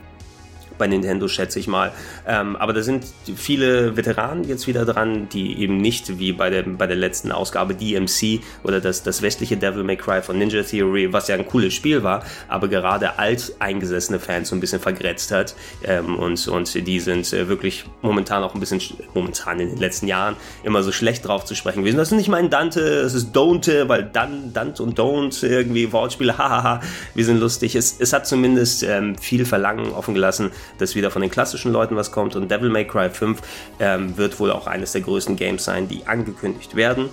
bei 0.77 0.87
Nintendo, 0.87 1.27
schätze 1.27 1.59
ich 1.59 1.67
mal. 1.67 1.91
Ähm, 2.27 2.55
aber 2.55 2.73
da 2.73 2.81
sind 2.81 3.05
viele 3.35 3.95
Veteranen 3.97 4.43
jetzt 4.43 4.67
wieder 4.67 4.85
dran, 4.85 5.29
die 5.29 5.59
eben 5.59 5.77
nicht 5.77 6.19
wie 6.19 6.33
bei 6.33 6.49
der, 6.49 6.63
bei 6.63 6.87
der 6.87 6.95
letzten 6.95 7.31
Ausgabe 7.31 7.75
DMC 7.75 8.41
oder 8.63 8.79
das, 8.81 9.03
das 9.03 9.21
westliche 9.21 9.57
Devil 9.57 9.83
May 9.83 9.97
Cry 9.97 10.21
von 10.21 10.37
Ninja 10.37 10.63
Theory, 10.63 11.11
was 11.11 11.27
ja 11.27 11.35
ein 11.35 11.45
cooles 11.45 11.73
Spiel 11.73 12.03
war, 12.03 12.23
aber 12.47 12.67
gerade 12.67 13.19
alt 13.19 13.53
eingesessene 13.59 14.19
Fans 14.19 14.49
so 14.49 14.55
ein 14.55 14.59
bisschen 14.59 14.79
vergrätzt 14.79 15.31
hat. 15.31 15.55
Ähm, 15.83 16.17
und, 16.17 16.47
und 16.47 16.87
die 16.87 16.99
sind 16.99 17.31
äh, 17.33 17.47
wirklich 17.47 17.85
momentan 18.01 18.43
auch 18.43 18.53
ein 18.53 18.59
bisschen, 18.59 18.81
momentan 19.13 19.59
in 19.59 19.69
den 19.69 19.77
letzten 19.77 20.07
Jahren, 20.07 20.35
immer 20.63 20.83
so 20.83 20.91
schlecht 20.91 21.27
drauf 21.27 21.45
zu 21.45 21.55
sprechen 21.55 21.79
gewesen. 21.79 21.97
Das 21.97 22.11
ist 22.11 22.17
nicht 22.17 22.29
mein 22.29 22.49
Dante, 22.49 23.03
das 23.03 23.13
ist 23.13 23.35
Don't, 23.35 23.87
weil 23.87 24.03
dann, 24.03 24.53
Dante 24.53 24.83
und 24.83 24.99
Don't 24.99 25.45
irgendwie 25.45 25.91
Wortspiele, 25.91 26.37
hahaha, 26.37 26.81
wir 27.13 27.25
sind 27.25 27.39
lustig. 27.39 27.75
Es, 27.75 27.99
es 27.99 28.13
hat 28.13 28.27
zumindest 28.27 28.83
ähm, 28.83 29.15
viel 29.17 29.45
Verlangen 29.45 29.91
offen 29.93 30.13
gelassen, 30.13 30.51
dass 30.77 30.95
wieder 30.95 31.11
von 31.11 31.21
den 31.21 31.31
klassischen 31.31 31.71
Leuten 31.71 31.95
was 31.95 32.11
kommt. 32.11 32.35
Und 32.35 32.49
Devil 32.49 32.69
May 32.69 32.85
Cry 32.85 33.09
5 33.09 33.41
ähm, 33.79 34.17
wird 34.17 34.39
wohl 34.39 34.51
auch 34.51 34.67
eines 34.67 34.91
der 34.91 35.01
größten 35.01 35.35
Games 35.35 35.63
sein, 35.63 35.87
die 35.87 36.05
angekündigt 36.05 36.75
werden. 36.75 37.09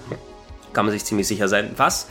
Kann 0.72 0.86
man 0.86 0.92
sich 0.92 1.04
ziemlich 1.04 1.26
sicher 1.26 1.48
sein. 1.48 1.70
Was 1.76 2.06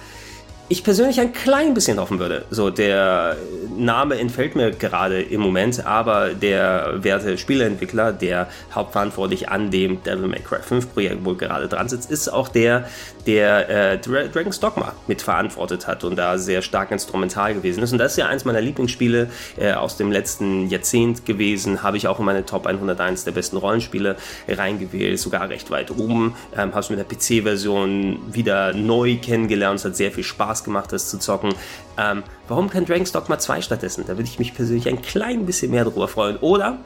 ich 0.72 0.84
persönlich 0.84 1.20
ein 1.20 1.34
klein 1.34 1.74
bisschen 1.74 2.00
hoffen 2.00 2.20
würde. 2.20 2.46
So, 2.52 2.70
der 2.70 3.38
Name 3.76 4.20
entfällt 4.20 4.56
mir 4.56 4.70
gerade 4.70 5.20
im 5.20 5.42
Moment, 5.42 5.84
aber 5.86 6.30
der 6.30 7.04
werte 7.04 7.40
Spieleentwickler, 7.40 8.14
der 8.14 8.48
hauptverantwortlich 8.74 9.50
an 9.50 9.72
dem 9.72 10.02
Devil 10.04 10.28
May 10.28 10.42
Cry 10.42 10.62
5 10.62 10.94
Projekt 10.94 11.26
wohl 11.26 11.36
gerade 11.36 11.68
dran 11.68 11.90
sitzt, 11.90 12.12
ist 12.12 12.30
auch 12.30 12.48
der, 12.48 12.88
der 13.26 13.94
äh, 13.94 13.98
Dragon's 13.98 14.60
Dogma 14.60 14.94
mitverantwortet 15.08 15.88
hat 15.88 16.04
und 16.04 16.16
da 16.16 16.38
sehr 16.38 16.62
stark 16.62 16.92
instrumental 16.92 17.54
gewesen 17.54 17.84
ist. 17.84 17.92
Und 17.92 17.98
das 17.98 18.14
ist 18.14 18.18
ja 18.18 18.28
eins 18.28 18.46
meiner 18.46 18.62
Lieblingsspiele 18.62 19.30
äh, 19.58 19.74
aus 19.74 19.98
dem 19.98 20.12
letzten 20.12 20.70
Jahrzehnt 20.70 21.26
gewesen. 21.26 21.84
Habe 21.84 21.98
ich 21.98 22.08
auch 22.08 22.20
in 22.20 22.26
meine 22.26 22.46
Top 22.46 22.66
101 22.66 23.26
der 23.26 23.32
besten 23.32 23.58
Rollenspiele 23.58 24.16
reingewählt, 24.48 25.20
sogar 25.20 25.50
recht 25.50 25.70
weit 25.72 25.92
oben. 25.92 26.36
Ähm, 26.56 26.72
Habe 26.72 26.80
es 26.80 26.90
mit 26.90 27.00
der 27.00 27.06
PC-Version 27.06 28.20
wieder 28.32 28.74
neu 28.74 29.18
kennengelernt. 29.18 29.80
Es 29.80 29.86
hat 29.86 29.96
sehr 29.96 30.12
viel 30.12 30.24
Spaß 30.24 30.64
gemacht, 30.64 30.92
das 30.92 31.10
zu 31.10 31.20
zocken. 31.20 31.54
Ähm, 31.98 32.24
warum 32.48 32.70
kein 32.70 32.86
Dragon's 32.86 33.12
Dogma 33.12 33.38
2 33.38 33.62
stattdessen? 33.62 34.06
Da 34.08 34.14
würde 34.18 34.30
ich 34.30 34.40
mich 34.40 34.54
persönlich 34.54 34.88
ein 34.88 35.02
klein 35.02 35.46
bisschen 35.46 35.72
mehr 35.72 35.84
drüber 35.84 36.08
freuen. 36.08 36.38
Oder, 36.38 36.78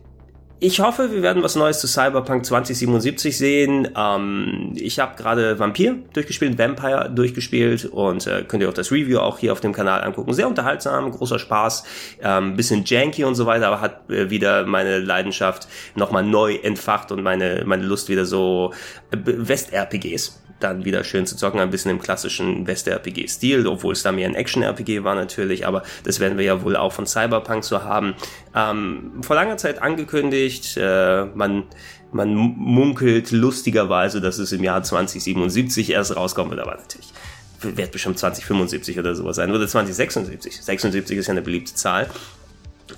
Ich 0.58 0.80
hoffe, 0.80 1.12
wir 1.12 1.20
werden 1.20 1.42
was 1.42 1.54
Neues 1.54 1.80
zu 1.80 1.86
Cyberpunk 1.86 2.46
2077 2.46 3.36
sehen. 3.36 3.88
Ähm, 3.94 4.72
ich 4.74 4.98
habe 4.98 5.14
gerade 5.14 5.58
Vampir 5.58 5.96
durchgespielt, 6.14 6.58
Vampire 6.58 7.10
durchgespielt 7.14 7.84
und 7.84 8.26
äh, 8.26 8.42
könnt 8.42 8.62
ihr 8.62 8.70
auch 8.70 8.74
das 8.74 8.90
Review 8.90 9.18
auch 9.18 9.38
hier 9.38 9.52
auf 9.52 9.60
dem 9.60 9.74
Kanal 9.74 10.02
angucken. 10.02 10.32
Sehr 10.32 10.48
unterhaltsam, 10.48 11.10
großer 11.10 11.38
Spaß, 11.38 11.84
ähm, 12.22 12.56
bisschen 12.56 12.84
janky 12.86 13.24
und 13.24 13.34
so 13.34 13.44
weiter, 13.44 13.66
aber 13.66 13.82
hat 13.82 14.08
äh, 14.08 14.30
wieder 14.30 14.64
meine 14.64 14.98
Leidenschaft 14.98 15.68
nochmal 15.94 16.22
neu 16.22 16.54
entfacht 16.54 17.12
und 17.12 17.22
meine, 17.22 17.64
meine 17.66 17.82
Lust 17.82 18.08
wieder 18.08 18.24
so 18.24 18.72
äh, 19.10 19.18
West-RPGs 19.26 20.40
dann 20.60 20.84
wieder 20.84 21.04
schön 21.04 21.26
zu 21.26 21.36
zocken, 21.36 21.60
ein 21.60 21.70
bisschen 21.70 21.90
im 21.90 22.00
klassischen 22.00 22.66
West-RPG-Stil, 22.66 23.66
obwohl 23.66 23.92
es 23.92 24.02
da 24.02 24.12
mehr 24.12 24.28
ein 24.28 24.34
Action-RPG 24.34 25.04
war 25.04 25.14
natürlich, 25.14 25.66
aber 25.66 25.82
das 26.04 26.20
werden 26.20 26.38
wir 26.38 26.44
ja 26.44 26.62
wohl 26.62 26.76
auch 26.76 26.92
von 26.92 27.06
Cyberpunk 27.06 27.64
so 27.64 27.82
haben. 27.82 28.14
Ähm, 28.54 29.12
vor 29.22 29.36
langer 29.36 29.56
Zeit 29.56 29.82
angekündigt, 29.82 30.76
äh, 30.76 31.24
man 31.26 31.64
man 32.12 32.32
munkelt 32.34 33.32
lustigerweise, 33.32 34.20
dass 34.20 34.38
es 34.38 34.52
im 34.52 34.62
Jahr 34.62 34.82
2077 34.82 35.90
erst 35.90 36.16
rauskommen 36.16 36.50
wird, 36.52 36.62
aber 36.62 36.76
natürlich 36.76 37.12
wird 37.60 37.92
bestimmt 37.92 38.18
2075 38.18 38.98
oder 38.98 39.14
sowas 39.14 39.36
sein, 39.36 39.50
oder 39.50 39.66
2076. 39.66 40.62
76 40.62 41.18
ist 41.18 41.26
ja 41.26 41.32
eine 41.32 41.42
beliebte 41.42 41.74
Zahl. 41.74 42.08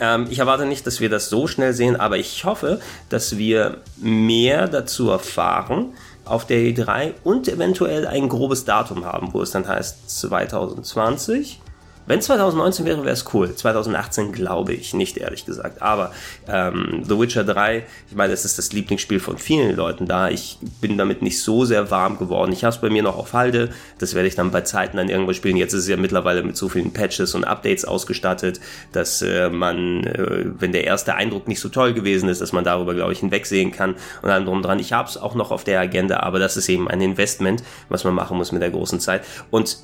Ähm, 0.01 0.27
ich 0.31 0.41
erwarte 0.41 0.67
nicht, 0.67 0.87
dass 0.87 1.01
wir 1.01 1.09
das 1.09 1.31
so 1.31 1.47
schnell 1.47 1.73
sehen, 1.73 1.97
aber 1.97 2.19
ich 2.19 2.45
hoffe, 2.45 2.81
dass 3.09 3.39
wir 3.39 3.79
mehr 3.97 4.69
dazu 4.69 5.11
erfahren, 5.11 5.95
auf 6.29 6.47
der 6.47 6.59
E3 6.59 7.15
und 7.25 7.49
eventuell 7.49 8.07
ein 8.07 8.29
grobes 8.29 8.65
Datum 8.65 9.05
haben, 9.05 9.33
wo 9.33 9.43
es 9.43 9.51
dann 9.51 9.67
heißt 9.67 10.21
2020 10.21 11.61
wenn 12.09 12.23
2019 12.23 12.87
wäre, 12.87 13.05
wäre 13.05 13.13
es 13.13 13.27
cool. 13.35 13.55
2018 13.55 14.33
glaube 14.33 14.73
ich 14.73 14.95
nicht, 14.95 15.19
ehrlich 15.19 15.45
gesagt. 15.45 15.83
Aber 15.83 16.13
ähm, 16.49 17.03
The 17.07 17.19
Witcher 17.19 17.45
3, 17.45 17.85
ich 18.09 18.17
meine, 18.17 18.33
es 18.33 18.47
ist 18.47 18.57
das 18.57 18.73
Lieblingsspiel 18.73 19.21
von 19.21 19.37
vielen 19.37 19.77
Leuten 19.77 20.07
da. 20.07 20.31
Ich 20.31 20.59
bin 20.81 20.97
damit 20.97 21.21
nicht 21.21 21.43
so 21.43 21.67
sehr 21.67 21.91
warm 21.91 22.19
geworden. 22.19 22.53
Ich 22.53 22.65
habe 22.65 22.75
es 22.75 22.81
bei 22.81 22.89
mir 22.89 23.03
noch 23.03 23.19
auf 23.19 23.35
Halde. 23.35 23.69
Das 23.99 24.15
werde 24.15 24.27
ich 24.27 24.35
dann 24.35 24.51
bei 24.51 24.63
Zeiten 24.63 24.97
dann 24.97 25.11
irgendwo 25.11 25.35
spielen. 25.35 25.59
Jetzt 25.59 25.75
ist 25.75 25.83
es 25.83 25.89
ja 25.89 25.99
mittlerweile 25.99 26.43
mit 26.43 26.57
so 26.57 26.71
vielen 26.71 26.95
Patches 26.95 27.35
und 27.35 27.45
Updates 27.45 27.85
ausgestattet, 27.85 28.59
dass 28.93 29.21
äh, 29.21 29.51
man, 29.51 30.05
äh, 30.05 30.47
wenn 30.59 30.73
der 30.73 30.85
erste 30.85 31.15
Eindruck 31.15 31.47
nicht 31.47 31.61
so 31.61 31.69
toll 31.69 31.93
gewesen 31.93 32.31
ist, 32.31 32.41
dass 32.41 32.53
man 32.53 32.65
darüber, 32.65 32.95
glaube 32.95 33.13
ich, 33.13 33.19
hinwegsehen 33.19 33.71
kann 33.71 33.97
und 34.23 34.31
allem 34.31 34.47
drum 34.47 34.63
dran. 34.63 34.79
Ich 34.79 34.95
habe 34.95 35.11
es 35.11 35.19
auch 35.19 35.35
noch 35.35 35.51
auf 35.51 35.63
der 35.63 35.79
Agenda, 35.79 36.21
aber 36.21 36.39
das 36.39 36.57
ist 36.57 36.71
eben 36.71 36.89
ein 36.89 37.03
Investment, 37.03 37.63
was 37.91 38.05
man 38.05 38.15
machen 38.15 38.39
muss 38.39 38.51
mit 38.51 38.63
der 38.63 38.71
großen 38.71 38.99
Zeit. 38.99 39.25
Und 39.51 39.77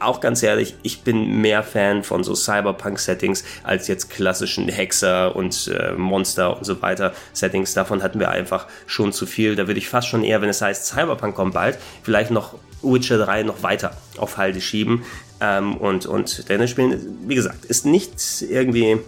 auch 0.00 0.20
ganz 0.20 0.42
ehrlich, 0.42 0.74
ich 0.82 1.02
bin 1.02 1.40
mehr 1.40 1.62
Fan 1.62 2.02
von 2.02 2.24
so 2.24 2.34
Cyberpunk-Settings 2.34 3.44
als 3.62 3.88
jetzt 3.88 4.10
klassischen 4.10 4.68
Hexer 4.68 5.36
und 5.36 5.68
äh, 5.68 5.92
Monster 5.92 6.56
und 6.56 6.64
so 6.64 6.80
weiter 6.82 7.12
Settings. 7.32 7.74
Davon 7.74 8.02
hatten 8.02 8.20
wir 8.20 8.30
einfach 8.30 8.66
schon 8.86 9.12
zu 9.12 9.26
viel. 9.26 9.56
Da 9.56 9.66
würde 9.66 9.78
ich 9.78 9.88
fast 9.88 10.08
schon 10.08 10.24
eher, 10.24 10.40
wenn 10.40 10.48
es 10.48 10.62
heißt 10.62 10.86
Cyberpunk 10.86 11.34
kommt 11.34 11.54
bald, 11.54 11.78
vielleicht 12.02 12.30
noch 12.30 12.54
Witcher 12.82 13.18
3 13.18 13.44
noch 13.44 13.62
weiter 13.62 13.96
auf 14.16 14.36
Halde 14.36 14.60
schieben. 14.60 15.04
Ähm, 15.40 15.76
und, 15.76 16.06
und 16.06 16.48
Dennis 16.48 16.70
spielen, 16.70 17.18
wie 17.26 17.34
gesagt, 17.34 17.64
ist 17.64 17.86
nicht 17.86 18.42
irgendwie 18.42 18.98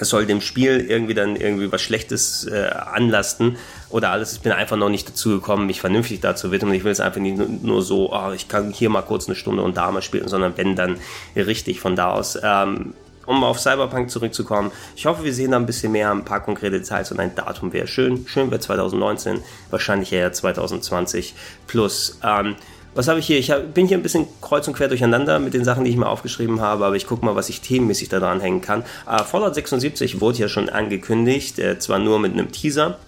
es 0.00 0.08
soll 0.10 0.26
dem 0.26 0.40
Spiel 0.40 0.86
irgendwie 0.88 1.14
dann 1.14 1.36
irgendwie 1.36 1.70
was 1.72 1.82
Schlechtes 1.82 2.46
äh, 2.46 2.70
anlasten 2.70 3.56
oder 3.90 4.10
alles. 4.10 4.34
Ich 4.34 4.40
bin 4.40 4.52
einfach 4.52 4.76
noch 4.76 4.88
nicht 4.88 5.08
dazu 5.08 5.30
gekommen, 5.30 5.66
mich 5.66 5.80
vernünftig 5.80 6.20
dazu 6.20 6.52
widmen. 6.52 6.74
Ich 6.74 6.84
will 6.84 6.92
es 6.92 7.00
einfach 7.00 7.20
nicht 7.20 7.38
nur 7.62 7.82
so, 7.82 8.12
oh, 8.12 8.32
ich 8.34 8.48
kann 8.48 8.70
hier 8.70 8.90
mal 8.90 9.02
kurz 9.02 9.26
eine 9.26 9.34
Stunde 9.34 9.62
und 9.62 9.76
da 9.76 9.90
mal 9.90 10.02
spielen, 10.02 10.28
sondern 10.28 10.56
wenn 10.56 10.76
dann 10.76 10.98
richtig 11.36 11.80
von 11.80 11.96
da 11.96 12.12
aus. 12.12 12.38
Ähm, 12.42 12.94
um 13.26 13.44
auf 13.44 13.60
Cyberpunk 13.60 14.10
zurückzukommen, 14.10 14.72
ich 14.96 15.04
hoffe, 15.04 15.22
wir 15.22 15.34
sehen 15.34 15.50
da 15.50 15.58
ein 15.58 15.66
bisschen 15.66 15.92
mehr, 15.92 16.10
ein 16.10 16.24
paar 16.24 16.40
konkrete 16.40 16.80
Details 16.80 17.12
und 17.12 17.20
ein 17.20 17.34
Datum 17.34 17.74
wäre 17.74 17.86
schön. 17.86 18.26
Schön 18.26 18.50
wäre 18.50 18.60
2019, 18.60 19.40
wahrscheinlich 19.70 20.12
eher 20.12 20.32
2020 20.32 21.34
plus. 21.66 22.18
Ähm, 22.24 22.56
was 22.94 23.06
habe 23.06 23.18
ich 23.18 23.26
hier? 23.26 23.38
Ich 23.38 23.50
hab, 23.50 23.74
bin 23.74 23.86
hier 23.86 23.98
ein 23.98 24.02
bisschen 24.02 24.26
kreuz 24.40 24.66
und 24.66 24.74
quer 24.74 24.88
durcheinander 24.88 25.38
mit 25.38 25.52
den 25.52 25.62
Sachen, 25.62 25.84
die 25.84 25.90
ich 25.90 25.96
mir 25.96 26.08
aufgeschrieben 26.08 26.62
habe, 26.62 26.86
aber 26.86 26.96
ich 26.96 27.06
gucke 27.06 27.22
mal, 27.22 27.36
was 27.36 27.50
ich 27.50 27.60
themenmäßig 27.60 28.08
da 28.08 28.18
dran 28.18 28.40
hängen 28.40 28.62
kann. 28.62 28.82
Uh, 29.06 29.22
Fallout 29.24 29.54
76 29.54 30.22
wurde 30.22 30.38
ja 30.38 30.48
schon 30.48 30.70
angekündigt, 30.70 31.58
äh, 31.58 31.78
zwar 31.78 31.98
nur 31.98 32.18
mit 32.18 32.32
einem 32.32 32.50
Teaser 32.50 32.98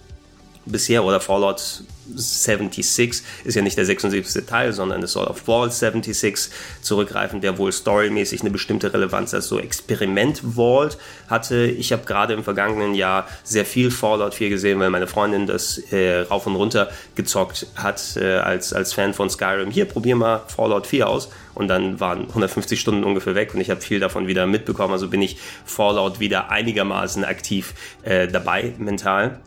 bisher 0.65 1.03
oder 1.03 1.19
Fallout 1.19 1.83
76 2.13 3.23
ist 3.43 3.55
ja 3.55 3.61
nicht 3.61 3.77
der 3.77 3.85
76. 3.85 4.45
Teil, 4.45 4.73
sondern 4.73 5.01
es 5.03 5.13
soll 5.13 5.25
auf 5.25 5.43
Vault 5.45 5.73
76 5.73 6.53
zurückgreifen, 6.81 7.41
der 7.41 7.57
wohl 7.57 7.71
storymäßig 7.71 8.41
eine 8.41 8.51
bestimmte 8.51 8.93
Relevanz 8.93 9.33
als 9.33 9.47
so 9.47 9.59
Experiment 9.59 10.41
Vault 10.55 10.97
hatte. 11.29 11.65
Ich 11.65 11.91
habe 11.91 12.05
gerade 12.05 12.33
im 12.33 12.43
vergangenen 12.43 12.95
Jahr 12.95 13.27
sehr 13.43 13.65
viel 13.65 13.91
Fallout 13.91 14.33
4 14.33 14.49
gesehen, 14.49 14.79
weil 14.79 14.89
meine 14.89 15.07
Freundin 15.07 15.47
das 15.47 15.77
äh, 15.91 16.21
rauf 16.21 16.47
und 16.47 16.55
runter 16.55 16.89
gezockt 17.15 17.67
hat 17.75 18.17
äh, 18.17 18.35
als, 18.35 18.73
als 18.73 18.93
Fan 18.93 19.13
von 19.13 19.29
Skyrim. 19.29 19.71
Hier, 19.71 19.85
probier 19.85 20.15
mal 20.15 20.41
Fallout 20.47 20.87
4 20.87 21.07
aus. 21.07 21.29
Und 21.53 21.67
dann 21.67 21.99
waren 21.99 22.27
150 22.29 22.79
Stunden 22.79 23.03
ungefähr 23.03 23.35
weg 23.35 23.53
und 23.53 23.59
ich 23.59 23.69
habe 23.69 23.81
viel 23.81 23.99
davon 23.99 24.25
wieder 24.27 24.47
mitbekommen. 24.47 24.93
Also 24.93 25.09
bin 25.09 25.21
ich 25.21 25.37
Fallout 25.65 26.19
wieder 26.19 26.49
einigermaßen 26.49 27.25
aktiv 27.25 27.73
äh, 28.03 28.27
dabei 28.27 28.73
mental. 28.77 29.39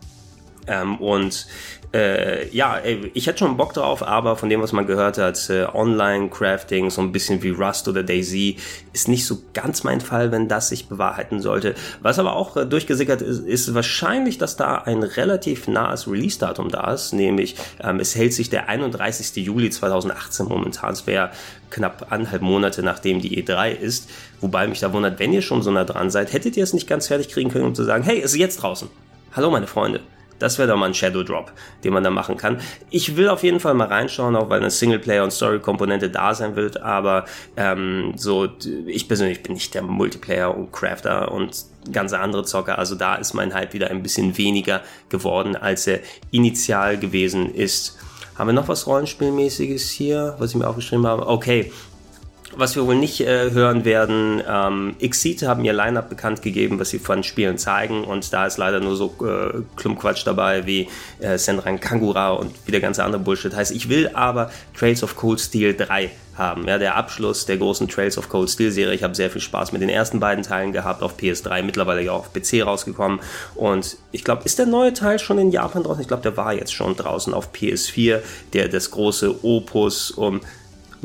Ähm, 0.67 0.97
und 0.97 1.47
äh, 1.95 2.49
ja, 2.49 2.81
ich 2.83 3.29
hätte 3.29 3.39
schon 3.39 3.57
Bock 3.57 3.73
drauf, 3.73 4.03
aber 4.03 4.37
von 4.37 4.49
dem, 4.49 4.61
was 4.61 4.73
man 4.73 4.87
gehört 4.87 5.17
hat, 5.17 5.49
äh, 5.49 5.67
Online-Crafting, 5.73 6.91
so 6.91 7.01
ein 7.01 7.13
bisschen 7.13 7.43
wie 7.45 7.51
Rust 7.51 7.87
oder 7.87 8.03
Daisy, 8.03 8.57
ist 8.93 9.07
nicht 9.07 9.25
so 9.27 9.39
ganz 9.53 9.85
mein 9.85 10.01
Fall, 10.01 10.33
wenn 10.33 10.49
das 10.49 10.71
sich 10.71 10.89
bewahrheiten 10.89 11.41
sollte. 11.41 11.77
Was 12.03 12.19
aber 12.19 12.35
auch 12.35 12.57
äh, 12.57 12.67
durchgesickert 12.67 13.23
ist, 13.23 13.47
ist 13.47 13.75
wahrscheinlich, 13.75 14.39
dass 14.39 14.57
da 14.57 14.79
ein 14.79 15.05
relativ 15.05 15.69
nahes 15.69 16.09
Release-Datum 16.09 16.69
da 16.69 16.93
ist, 16.93 17.13
nämlich 17.13 17.55
ähm, 17.81 18.01
es 18.01 18.17
hält 18.17 18.33
sich 18.33 18.51
der 18.51 18.69
31. 18.69 19.45
Juli 19.45 19.71
2018 19.71 20.47
momentan. 20.47 20.95
Es 20.95 21.07
wäre 21.07 21.31
knapp 21.71 22.11
anderthalb 22.11 22.43
Monate 22.43 22.83
nachdem 22.83 23.21
die 23.21 23.41
E3 23.41 23.71
ist, 23.71 24.11
wobei 24.41 24.67
mich 24.67 24.81
da 24.81 24.93
wundert, 24.93 25.21
wenn 25.21 25.33
ihr 25.33 25.43
schon 25.43 25.63
so 25.63 25.71
nah 25.71 25.85
dran 25.85 26.11
seid, 26.11 26.33
hättet 26.33 26.57
ihr 26.57 26.65
es 26.65 26.73
nicht 26.73 26.89
ganz 26.89 27.07
fertig 27.07 27.29
kriegen 27.29 27.51
können, 27.51 27.67
um 27.67 27.75
zu 27.75 27.85
sagen, 27.85 28.03
hey, 28.03 28.21
es 28.21 28.33
ist 28.33 28.39
jetzt 28.39 28.63
draußen. 28.63 28.89
Hallo 29.33 29.51
meine 29.51 29.69
Freunde. 29.69 30.01
Das 30.39 30.59
wäre 30.59 30.69
doch 30.69 30.77
mal 30.77 30.87
ein 30.87 30.95
Shadow 30.95 31.23
Drop, 31.23 31.53
den 31.83 31.93
man 31.93 32.03
da 32.03 32.11
machen 32.11 32.37
kann. 32.37 32.61
Ich 32.91 33.17
will 33.17 33.29
auf 33.29 33.43
jeden 33.43 33.61
Fall 33.61 33.75
mal 33.75 33.89
reinschauen, 33.89 34.37
auch 34.37 34.51
weil 34.51 34.61
eine 34.61 34.71
Singleplayer- 34.71 35.25
und 35.25 35.31
Story-Komponente 35.31 36.11
da 36.11 36.35
sein 36.35 36.57
wird, 36.57 36.81
aber 36.83 37.25
ähm, 37.57 38.13
so, 38.17 38.49
ich 38.87 39.09
persönlich 39.09 39.43
bin 39.43 39.55
nicht 39.55 39.75
der 39.75 39.83
Multiplayer- 39.83 40.55
und 40.57 40.73
Crafter 40.73 41.33
und 41.33 41.65
ganz 41.93 42.13
andere 42.13 42.45
Zocker, 42.45 42.79
also 42.79 42.95
da 42.95 43.17
ist 43.17 43.35
mein 43.35 43.55
Hype 43.55 43.75
wieder 43.75 43.91
ein 43.91 44.03
bisschen 44.03 44.37
weniger 44.39 44.83
geworden, 45.09 45.57
als 45.57 45.87
er 45.87 46.01
initial 46.31 46.99
gewesen 46.99 47.55
ist. 47.55 47.99
Haben 48.37 48.49
wir 48.49 48.55
noch 48.55 48.69
was 48.69 48.87
Rollenspielmäßiges 48.87 49.91
hier, 49.91 50.35
was 50.39 50.51
ich 50.51 50.57
mir 50.57 50.67
aufgeschrieben 50.67 51.07
habe? 51.07 51.29
Okay, 51.29 51.71
Was 52.57 52.77
wir 52.77 52.87
wohl 52.87 52.95
nicht 52.95 53.21
äh, 53.21 53.51
hören 53.51 53.85
werden, 53.85 54.43
ähm, 54.49 54.97
Exit 55.01 55.43
haben 55.43 55.65
ihr 55.65 55.73
Line-Up 55.73 56.09
bekannt 56.09 56.43
gegeben, 56.43 56.79
was 56.79 56.91
sie 56.91 56.99
von 56.99 57.25
Spielen 57.25 57.59
zeigen 57.59 58.05
und 58.05 58.33
da 58.33 58.47
ist 58.47 58.59
leider 58.59 58.81
nur 58.81 58.95
so 58.97 59.15
äh, 59.23 59.63
Klumpquatsch 59.77 60.25
dabei 60.25 60.65
wie 60.67 60.89
äh, 61.19 61.37
Senran 61.37 61.81
Kangura 61.81 62.31
und 62.33 62.55
wieder 62.67 62.81
ganz 62.81 62.99
andere 63.01 63.21
Bullshit. 63.21 63.55
Heißt, 63.55 63.73
ich 63.73 63.89
will 63.89 64.11
aber 64.15 64.51
Trails 64.77 65.03
of 65.03 65.17
Cold 65.17 65.41
Steel 65.41 65.75
3 65.75 66.11
haben. 66.37 66.67
Ja, 66.67 66.79
der 66.79 66.97
Abschluss 66.97 67.47
der 67.47 67.57
großen 67.57 67.89
Trails 67.89 68.19
of 68.19 68.29
Cold 68.29 68.51
Steel 68.51 68.71
Serie. 68.71 68.95
Ich 68.95 69.03
habe 69.03 69.15
sehr 69.15 69.31
viel 69.31 69.41
Spaß 69.41 69.73
mit 69.73 69.83
den 69.83 69.89
ersten 69.89 70.21
beiden 70.21 70.43
Teilen 70.43 70.73
gehabt 70.73 71.03
auf 71.03 71.17
PS3, 71.17 71.63
mittlerweile 71.63 72.03
ja 72.03 72.13
auch 72.13 72.21
auf 72.21 72.33
PC 72.33 72.65
rausgekommen. 72.65 73.21
Und 73.55 73.97
ich 74.13 74.25
glaube, 74.25 74.43
ist 74.45 74.59
der 74.59 74.67
neue 74.67 74.93
Teil 74.93 75.19
schon 75.19 75.39
in 75.39 75.51
Japan 75.51 75.83
draußen? 75.83 76.03
Ich 76.03 76.09
glaube, 76.09 76.23
der 76.23 76.37
war 76.37 76.53
jetzt 76.53 76.75
schon 76.75 76.97
draußen 76.97 77.33
auf 77.33 77.53
PS4, 77.53 78.21
der 78.53 78.69
das 78.69 78.91
große 78.91 79.45
Opus 79.45 80.11
um 80.11 80.41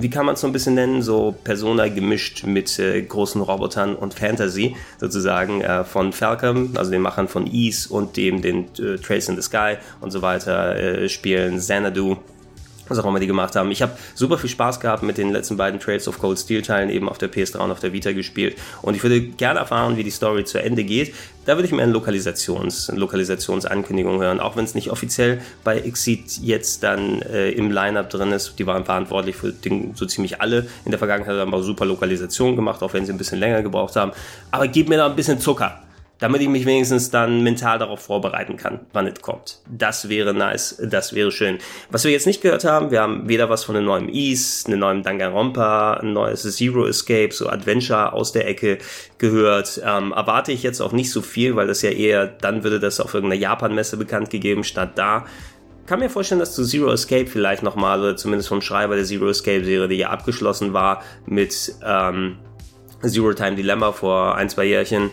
wie 0.01 0.09
kann 0.09 0.25
man 0.25 0.35
es 0.35 0.41
so 0.41 0.47
ein 0.47 0.53
bisschen 0.53 0.75
nennen, 0.75 1.01
so 1.01 1.35
Persona 1.43 1.87
gemischt 1.87 2.45
mit 2.45 2.79
äh, 2.79 3.01
großen 3.01 3.41
Robotern 3.41 3.95
und 3.95 4.13
Fantasy 4.13 4.75
sozusagen 4.99 5.61
äh, 5.61 5.83
von 5.83 6.13
Falcom, 6.13 6.71
also 6.75 6.91
den 6.91 7.01
Machern 7.01 7.27
von 7.27 7.47
Ease 7.47 7.91
und 7.93 8.17
dem 8.17 8.41
den 8.41 8.65
äh, 8.79 8.97
Trace 8.97 9.29
in 9.29 9.35
the 9.35 9.41
Sky 9.41 9.75
und 10.01 10.11
so 10.11 10.21
weiter 10.21 10.75
äh, 10.75 11.09
spielen, 11.09 11.57
Xanadu 11.57 12.17
was 12.89 12.99
auch 12.99 13.05
immer 13.05 13.19
die 13.19 13.27
gemacht 13.27 13.55
haben. 13.55 13.71
Ich 13.71 13.81
habe 13.81 13.93
super 14.15 14.37
viel 14.37 14.49
Spaß 14.49 14.79
gehabt 14.79 15.03
mit 15.03 15.17
den 15.17 15.31
letzten 15.31 15.57
beiden 15.57 15.79
Trails 15.79 16.07
of 16.07 16.19
Cold 16.19 16.39
Steel 16.39 16.61
Teilen 16.61 16.89
eben 16.89 17.07
auf 17.09 17.17
der 17.17 17.31
PS3 17.31 17.57
und 17.59 17.71
auf 17.71 17.79
der 17.79 17.93
Vita 17.93 18.11
gespielt 18.11 18.57
und 18.81 18.95
ich 18.95 19.03
würde 19.03 19.21
gerne 19.21 19.59
erfahren, 19.59 19.97
wie 19.97 20.03
die 20.03 20.11
Story 20.11 20.43
zu 20.43 20.61
Ende 20.61 20.83
geht. 20.83 21.13
Da 21.45 21.55
würde 21.55 21.65
ich 21.65 21.71
mir 21.71 21.81
eine 21.81 21.91
Lokalisations, 21.93 22.89
eine 22.89 22.99
Lokalisationsankündigung 22.99 24.21
hören, 24.21 24.39
auch 24.39 24.55
wenn 24.55 24.65
es 24.65 24.75
nicht 24.75 24.91
offiziell 24.91 25.41
bei 25.63 25.79
Exit 25.79 26.37
jetzt 26.41 26.83
dann 26.83 27.21
äh, 27.23 27.49
im 27.51 27.71
Lineup 27.71 28.09
drin 28.09 28.31
ist. 28.31 28.59
Die 28.59 28.67
waren 28.67 28.85
verantwortlich 28.85 29.35
für 29.35 29.51
den, 29.51 29.95
so 29.95 30.05
ziemlich 30.05 30.41
alle. 30.41 30.67
In 30.85 30.91
der 30.91 30.99
Vergangenheit 30.99 31.37
haben 31.37 31.51
wir 31.51 31.63
super 31.63 31.85
Lokalisation 31.85 32.55
gemacht, 32.55 32.83
auch 32.83 32.93
wenn 32.93 33.05
sie 33.05 33.11
ein 33.11 33.17
bisschen 33.17 33.39
länger 33.39 33.63
gebraucht 33.63 33.95
haben. 33.95 34.11
Aber 34.51 34.67
gib 34.67 34.89
mir 34.89 34.97
da 34.97 35.07
ein 35.07 35.15
bisschen 35.15 35.39
Zucker 35.39 35.79
damit 36.19 36.41
ich 36.41 36.49
mich 36.49 36.65
wenigstens 36.65 37.09
dann 37.09 37.43
mental 37.43 37.79
darauf 37.79 38.01
vorbereiten 38.01 38.57
kann, 38.57 38.81
wann 38.93 39.07
es 39.07 39.21
kommt. 39.21 39.59
Das 39.69 40.09
wäre 40.09 40.33
nice, 40.33 40.81
das 40.83 41.13
wäre 41.15 41.31
schön. 41.31 41.57
Was 41.89 42.03
wir 42.03 42.11
jetzt 42.11 42.27
nicht 42.27 42.41
gehört 42.41 42.65
haben, 42.65 42.91
wir 42.91 43.01
haben 43.01 43.27
weder 43.27 43.49
was 43.49 43.63
von 43.63 43.75
einem 43.75 43.85
neuen 43.85 44.09
Ease, 44.13 44.67
einem 44.67 44.79
neuen 44.79 45.03
Danganronpa, 45.03 45.93
ein 45.95 46.13
neues 46.13 46.43
Zero 46.55 46.85
Escape, 46.85 47.31
so 47.31 47.49
Adventure 47.49 48.13
aus 48.13 48.33
der 48.33 48.47
Ecke 48.47 48.79
gehört. 49.17 49.81
Ähm, 49.83 50.11
erwarte 50.11 50.51
ich 50.51 50.61
jetzt 50.61 50.81
auch 50.81 50.91
nicht 50.91 51.11
so 51.11 51.21
viel, 51.21 51.55
weil 51.55 51.67
das 51.67 51.81
ja 51.81 51.91
eher, 51.91 52.27
dann 52.27 52.63
würde 52.63 52.79
das 52.79 52.99
auf 52.99 53.13
irgendeiner 53.13 53.41
Japan-Messe 53.41 53.97
bekannt 53.97 54.29
gegeben, 54.29 54.63
statt 54.63 54.91
da 54.95 55.25
kann 55.85 56.01
mir 56.01 56.09
vorstellen, 56.11 56.37
dass 56.37 56.53
zu 56.53 56.63
Zero 56.63 56.91
Escape 56.91 57.25
vielleicht 57.25 57.63
nochmal, 57.63 57.99
oder 57.99 58.15
zumindest 58.15 58.47
vom 58.47 58.61
Schreiber 58.61 58.95
der 58.95 59.05
Zero 59.05 59.27
Escape 59.27 59.65
Serie, 59.65 59.87
die 59.87 59.95
ja 59.95 60.11
abgeschlossen 60.11 60.71
war 60.71 61.01
mit 61.25 61.73
ähm, 61.83 62.37
Zero 63.01 63.33
Time 63.33 63.55
Dilemma 63.55 63.91
vor 63.91 64.35
ein, 64.35 64.49
zwei 64.49 64.65
Jährchen, 64.65 65.09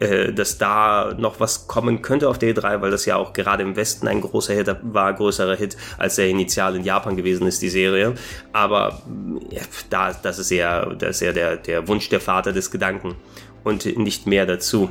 äh, 0.00 0.32
dass 0.32 0.58
da 0.58 1.14
noch 1.16 1.40
was 1.40 1.68
kommen 1.68 2.02
könnte 2.02 2.28
auf 2.28 2.38
d 2.38 2.52
3 2.52 2.80
weil 2.80 2.90
das 2.90 3.04
ja 3.04 3.16
auch 3.16 3.32
gerade 3.32 3.62
im 3.62 3.76
Westen 3.76 4.08
ein 4.08 4.20
großer 4.20 4.54
Hit 4.54 4.74
war, 4.82 5.12
größerer 5.12 5.56
Hit, 5.56 5.76
als 5.98 6.16
der 6.16 6.28
initial 6.28 6.74
in 6.76 6.84
Japan 6.84 7.16
gewesen 7.16 7.46
ist, 7.46 7.62
die 7.62 7.68
Serie. 7.68 8.14
Aber 8.52 9.02
ja, 9.50 9.62
da, 9.90 10.12
das 10.12 10.38
ist 10.38 10.50
ja, 10.50 10.86
das 10.86 11.16
ist 11.16 11.20
ja 11.20 11.32
der, 11.32 11.56
der 11.56 11.86
Wunsch 11.86 12.08
der 12.08 12.20
Vater 12.20 12.52
des 12.52 12.70
Gedanken 12.70 13.14
und 13.62 13.84
nicht 13.98 14.26
mehr 14.26 14.46
dazu. 14.46 14.88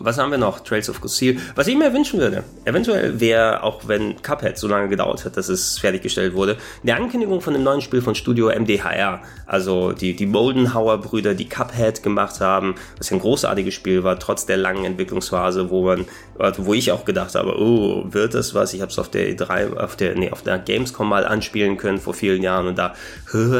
Was 0.00 0.18
haben 0.18 0.30
wir 0.30 0.38
noch? 0.38 0.60
Trails 0.60 0.90
of 0.90 1.00
Conceal. 1.00 1.36
Was 1.54 1.66
ich 1.66 1.76
mir 1.76 1.92
wünschen 1.92 2.20
würde, 2.20 2.44
eventuell 2.64 3.20
wäre, 3.20 3.62
auch 3.62 3.88
wenn 3.88 4.20
Cuphead 4.22 4.58
so 4.58 4.68
lange 4.68 4.88
gedauert 4.88 5.24
hat, 5.24 5.36
dass 5.36 5.48
es 5.48 5.78
fertiggestellt 5.78 6.34
wurde, 6.34 6.56
eine 6.82 6.96
Ankündigung 6.96 7.40
von 7.40 7.54
dem 7.54 7.62
neuen 7.62 7.80
Spiel 7.80 8.02
von 8.02 8.14
Studio 8.14 8.48
MDHR. 8.48 9.20
Also 9.46 9.92
die, 9.92 10.14
die 10.14 10.26
Moldenhauer-Brüder, 10.26 11.34
die 11.34 11.48
Cuphead 11.48 12.02
gemacht 12.02 12.40
haben, 12.40 12.74
was 12.98 13.10
ein 13.12 13.20
großartiges 13.20 13.74
Spiel 13.74 14.04
war, 14.04 14.18
trotz 14.18 14.46
der 14.46 14.56
langen 14.56 14.84
Entwicklungsphase, 14.84 15.70
wo 15.70 15.84
man, 15.84 16.04
also 16.38 16.66
wo 16.66 16.74
ich 16.74 16.92
auch 16.92 17.04
gedacht 17.04 17.34
habe, 17.34 17.58
oh, 17.58 18.04
wird 18.12 18.34
das 18.34 18.54
was? 18.54 18.74
Ich 18.74 18.80
habe 18.80 18.90
es 18.90 18.98
auf 18.98 19.08
der 19.08 19.28
E3, 19.30 19.76
auf 19.76 19.96
der, 19.96 20.14
nee, 20.14 20.30
auf 20.30 20.42
der 20.42 20.58
Gamescom 20.58 21.08
mal 21.08 21.24
anspielen 21.24 21.76
können 21.76 21.98
vor 21.98 22.14
vielen 22.14 22.42
Jahren 22.42 22.66
und 22.66 22.76
da, 22.76 22.94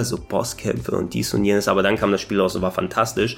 so 0.03 0.19
Bosskämpfe 0.19 0.93
und 0.93 1.15
dies 1.15 1.33
und 1.35 1.45
jenes, 1.45 1.69
aber 1.69 1.83
dann 1.83 1.97
kam 1.97 2.13
das 2.13 2.21
Spiel 2.21 2.41
raus 2.41 2.57
und 2.57 2.63
war 2.63 2.73
fantastisch. 2.73 3.37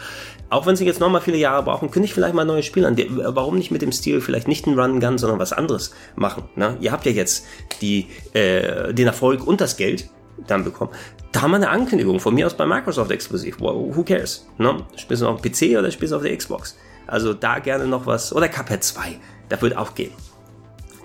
Auch 0.51 0.67
wenn 0.67 0.77
sie 0.77 0.87
jetzt 0.87 1.01
nochmal 1.01 1.21
viele 1.21 1.37
Jahre 1.37 1.63
brauchen, 1.63 1.91
könnte 1.91 2.07
ich 2.07 2.15
vielleicht 2.15 2.35
mal 2.35 2.43
ein 2.43 2.49
neues 2.49 2.65
Spiel 2.65 2.87
an. 2.87 2.97
Warum 2.97 3.57
nicht 3.57 3.71
mit 3.71 3.83
dem 3.83 3.93
Stil 3.93 4.21
vielleicht 4.21 4.49
nicht 4.49 4.67
ein 4.67 4.79
Run 4.79 5.01
Gun, 5.01 5.19
sondern 5.19 5.39
was 5.39 5.53
anderes 5.53 5.95
machen? 6.17 6.45
Ne? 6.57 6.77
Ihr 6.81 6.93
habt 6.93 7.05
ja 7.05 7.13
jetzt 7.13 7.45
die, 7.83 8.07
äh, 8.33 8.95
den 8.95 9.07
Erfolg 9.07 9.47
und 9.47 9.61
das 9.61 9.77
Geld 9.77 10.09
dann 10.47 10.65
bekommen. 10.65 10.93
Da 11.33 11.43
haben 11.43 11.51
wir 11.51 11.57
eine 11.57 11.69
Ankündigung 11.69 12.21
von 12.21 12.35
mir 12.35 12.47
aus 12.47 12.55
bei 12.55 12.65
Microsoft 12.65 13.11
exklusiv. 13.11 13.61
Well, 13.61 13.95
who 13.95 14.03
cares? 14.03 14.47
Ne? 14.57 14.85
Spielst 14.97 15.23
du 15.23 15.29
auf 15.29 15.43
dem 15.43 15.53
PC 15.53 15.79
oder 15.79 15.91
spielst 15.91 16.13
du 16.13 16.17
auf 16.17 16.23
der 16.23 16.35
Xbox? 16.35 16.77
Also 17.07 17.35
da 17.35 17.59
gerne 17.59 17.87
noch 17.87 18.07
was. 18.07 18.33
Oder 18.33 18.49
Cuphead 18.49 18.83
2. 18.83 19.19
Da 19.49 19.61
wird 19.61 19.77
auch 19.77 19.95
gehen 19.95 20.13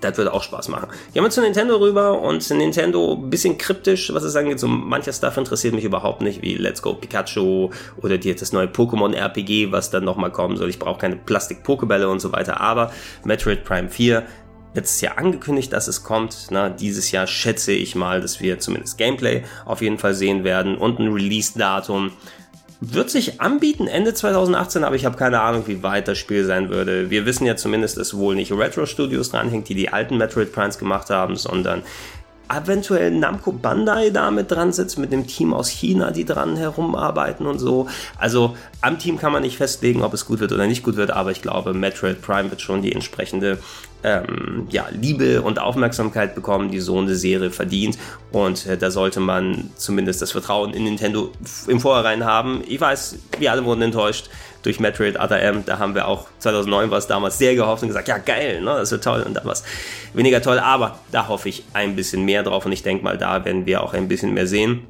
das 0.03 0.17
würde 0.17 0.33
auch 0.33 0.43
Spaß 0.43 0.69
machen. 0.69 0.89
Gehen 1.13 1.23
wir 1.23 1.29
zu 1.29 1.41
Nintendo 1.41 1.77
rüber 1.77 2.19
und 2.21 2.47
Nintendo 2.51 3.13
ein 3.13 3.29
bisschen 3.29 3.57
kryptisch, 3.57 4.13
was 4.13 4.23
es 4.23 4.35
angeht. 4.35 4.59
So 4.59 4.67
mancher 4.67 5.13
Stuff 5.13 5.37
interessiert 5.37 5.73
mich 5.73 5.83
überhaupt 5.83 6.21
nicht, 6.21 6.41
wie 6.41 6.55
Let's 6.55 6.81
Go 6.81 6.93
Pikachu 6.93 7.69
oder 8.01 8.17
die, 8.17 8.33
das 8.35 8.53
neue 8.53 8.67
Pokémon 8.67 9.13
RPG, 9.13 9.71
was 9.71 9.89
dann 9.89 10.03
nochmal 10.03 10.31
kommen 10.31 10.57
soll. 10.57 10.69
Ich 10.69 10.79
brauche 10.79 10.99
keine 10.99 11.15
Plastik-Pokebälle 11.15 12.09
und 12.09 12.19
so 12.19 12.31
weiter. 12.31 12.61
Aber 12.61 12.91
Metroid 13.23 13.63
Prime 13.63 13.89
4 13.89 14.23
letztes 14.73 15.01
Jahr 15.01 15.17
angekündigt, 15.17 15.71
dass 15.71 15.87
es 15.87 16.03
kommt. 16.03 16.47
Na, 16.49 16.69
dieses 16.69 17.11
Jahr 17.11 17.27
schätze 17.27 17.71
ich 17.71 17.95
mal, 17.95 18.21
dass 18.21 18.41
wir 18.41 18.59
zumindest 18.59 18.97
Gameplay 18.97 19.43
auf 19.65 19.81
jeden 19.81 19.97
Fall 19.97 20.13
sehen 20.13 20.43
werden 20.43 20.77
und 20.77 20.99
ein 20.99 21.11
Release-Datum 21.11 22.11
wird 22.91 23.09
sich 23.09 23.39
anbieten 23.39 23.87
Ende 23.87 24.13
2018, 24.13 24.83
aber 24.83 24.95
ich 24.95 25.05
habe 25.05 25.17
keine 25.17 25.41
Ahnung, 25.41 25.63
wie 25.67 25.83
weit 25.83 26.07
das 26.07 26.17
Spiel 26.17 26.43
sein 26.45 26.69
würde. 26.69 27.09
Wir 27.09 27.25
wissen 27.25 27.45
ja 27.45 27.55
zumindest, 27.55 27.97
dass 27.97 28.17
wohl 28.17 28.35
nicht 28.35 28.51
Retro 28.51 28.85
Studios 28.85 29.31
dranhängt, 29.31 29.69
die 29.69 29.75
die 29.75 29.89
alten 29.89 30.17
Metroid 30.17 30.51
Primes 30.51 30.77
gemacht 30.77 31.09
haben, 31.09 31.35
sondern 31.37 31.83
eventuell 32.49 33.11
Namco 33.11 33.53
Bandai 33.53 34.09
damit 34.09 34.51
dran 34.51 34.73
sitzt, 34.73 34.99
mit 34.99 35.13
einem 35.13 35.27
Team 35.27 35.53
aus 35.53 35.69
China, 35.69 36.11
die 36.11 36.25
dran 36.25 36.57
herumarbeiten 36.57 37.45
und 37.45 37.59
so. 37.59 37.87
Also 38.17 38.57
am 38.81 38.99
Team 38.99 39.17
kann 39.17 39.31
man 39.31 39.43
nicht 39.43 39.57
festlegen, 39.57 40.03
ob 40.03 40.13
es 40.13 40.25
gut 40.25 40.39
wird 40.39 40.51
oder 40.51 40.67
nicht 40.67 40.83
gut 40.83 40.97
wird, 40.97 41.11
aber 41.11 41.31
ich 41.31 41.41
glaube, 41.41 41.73
Metroid 41.73 42.21
Prime 42.21 42.49
wird 42.49 42.61
schon 42.61 42.81
die 42.81 42.91
entsprechende 42.91 43.59
ähm, 44.03 44.67
ja, 44.69 44.87
Liebe 44.91 45.41
und 45.41 45.59
Aufmerksamkeit 45.59 46.35
bekommen, 46.35 46.71
die 46.71 46.79
so 46.79 46.97
eine 46.99 47.15
Serie 47.15 47.51
verdient. 47.51 47.97
Und 48.31 48.65
äh, 48.65 48.77
da 48.77 48.91
sollte 48.91 49.19
man 49.19 49.71
zumindest 49.75 50.21
das 50.21 50.31
Vertrauen 50.31 50.73
in 50.73 50.83
Nintendo 50.83 51.31
im 51.67 51.79
Vorhinein 51.79 52.25
haben. 52.25 52.63
Ich 52.67 52.79
weiß, 52.79 53.17
wir 53.39 53.51
alle 53.51 53.63
wurden 53.65 53.81
enttäuscht 53.81 54.29
durch 54.63 54.79
Metroid 54.79 55.19
Other 55.19 55.41
M. 55.41 55.63
Da 55.65 55.79
haben 55.79 55.93
wir 55.93 56.07
auch 56.07 56.27
2009 56.39 56.89
war 56.89 56.97
es 56.97 57.07
damals 57.07 57.37
sehr 57.37 57.55
gehofft 57.55 57.83
und 57.83 57.89
gesagt, 57.89 58.07
ja 58.07 58.17
geil, 58.17 58.61
ne, 58.61 58.75
das 58.77 58.91
wird 58.91 59.03
toll. 59.03 59.21
Und 59.21 59.35
dann 59.35 59.45
war 59.45 59.53
es 59.53 59.63
weniger 60.13 60.41
toll, 60.41 60.59
aber 60.59 60.99
da 61.11 61.27
hoffe 61.27 61.49
ich 61.49 61.63
ein 61.73 61.95
bisschen 61.95 62.23
mehr 62.23 62.43
drauf 62.43 62.65
und 62.65 62.71
ich 62.71 62.83
denke 62.83 63.03
mal, 63.03 63.17
da 63.17 63.43
werden 63.45 63.65
wir 63.65 63.83
auch 63.83 63.93
ein 63.93 64.07
bisschen 64.07 64.33
mehr 64.33 64.47
sehen. 64.47 64.87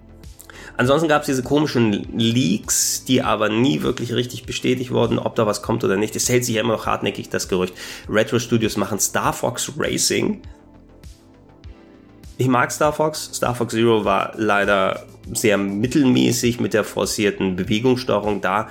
Ansonsten 0.76 1.08
gab 1.08 1.22
es 1.22 1.28
diese 1.28 1.44
komischen 1.44 1.92
Leaks, 2.18 3.06
die 3.06 3.22
aber 3.22 3.50
nie 3.50 3.84
wirklich 3.84 4.14
richtig 4.14 4.46
bestätigt 4.46 4.92
wurden, 4.92 5.20
ob 5.20 5.36
da 5.36 5.46
was 5.46 5.62
kommt 5.62 5.84
oder 5.84 5.98
nicht. 5.98 6.16
Es 6.16 6.30
hält 6.30 6.46
sich 6.46 6.56
ja 6.56 6.62
immer 6.62 6.74
noch 6.74 6.88
hartnäckig 6.88 7.30
das 7.30 7.48
Gerücht. 7.48 7.76
Retro 8.10 8.40
Studios 8.40 8.76
machen 8.76 9.00
Star 9.00 9.34
Fox 9.34 9.72
Racing. 9.78 10.42
Ich 12.38 12.48
mag 12.48 12.72
Star 12.72 12.92
Fox. 12.92 13.30
Star 13.34 13.54
Fox 13.54 13.74
Zero 13.74 14.04
war 14.04 14.34
leider 14.36 15.06
sehr 15.32 15.58
mittelmäßig 15.58 16.60
mit 16.60 16.74
der 16.74 16.84
forcierten 16.84 17.56
Bewegungssteuerung 17.56 18.42
da 18.42 18.68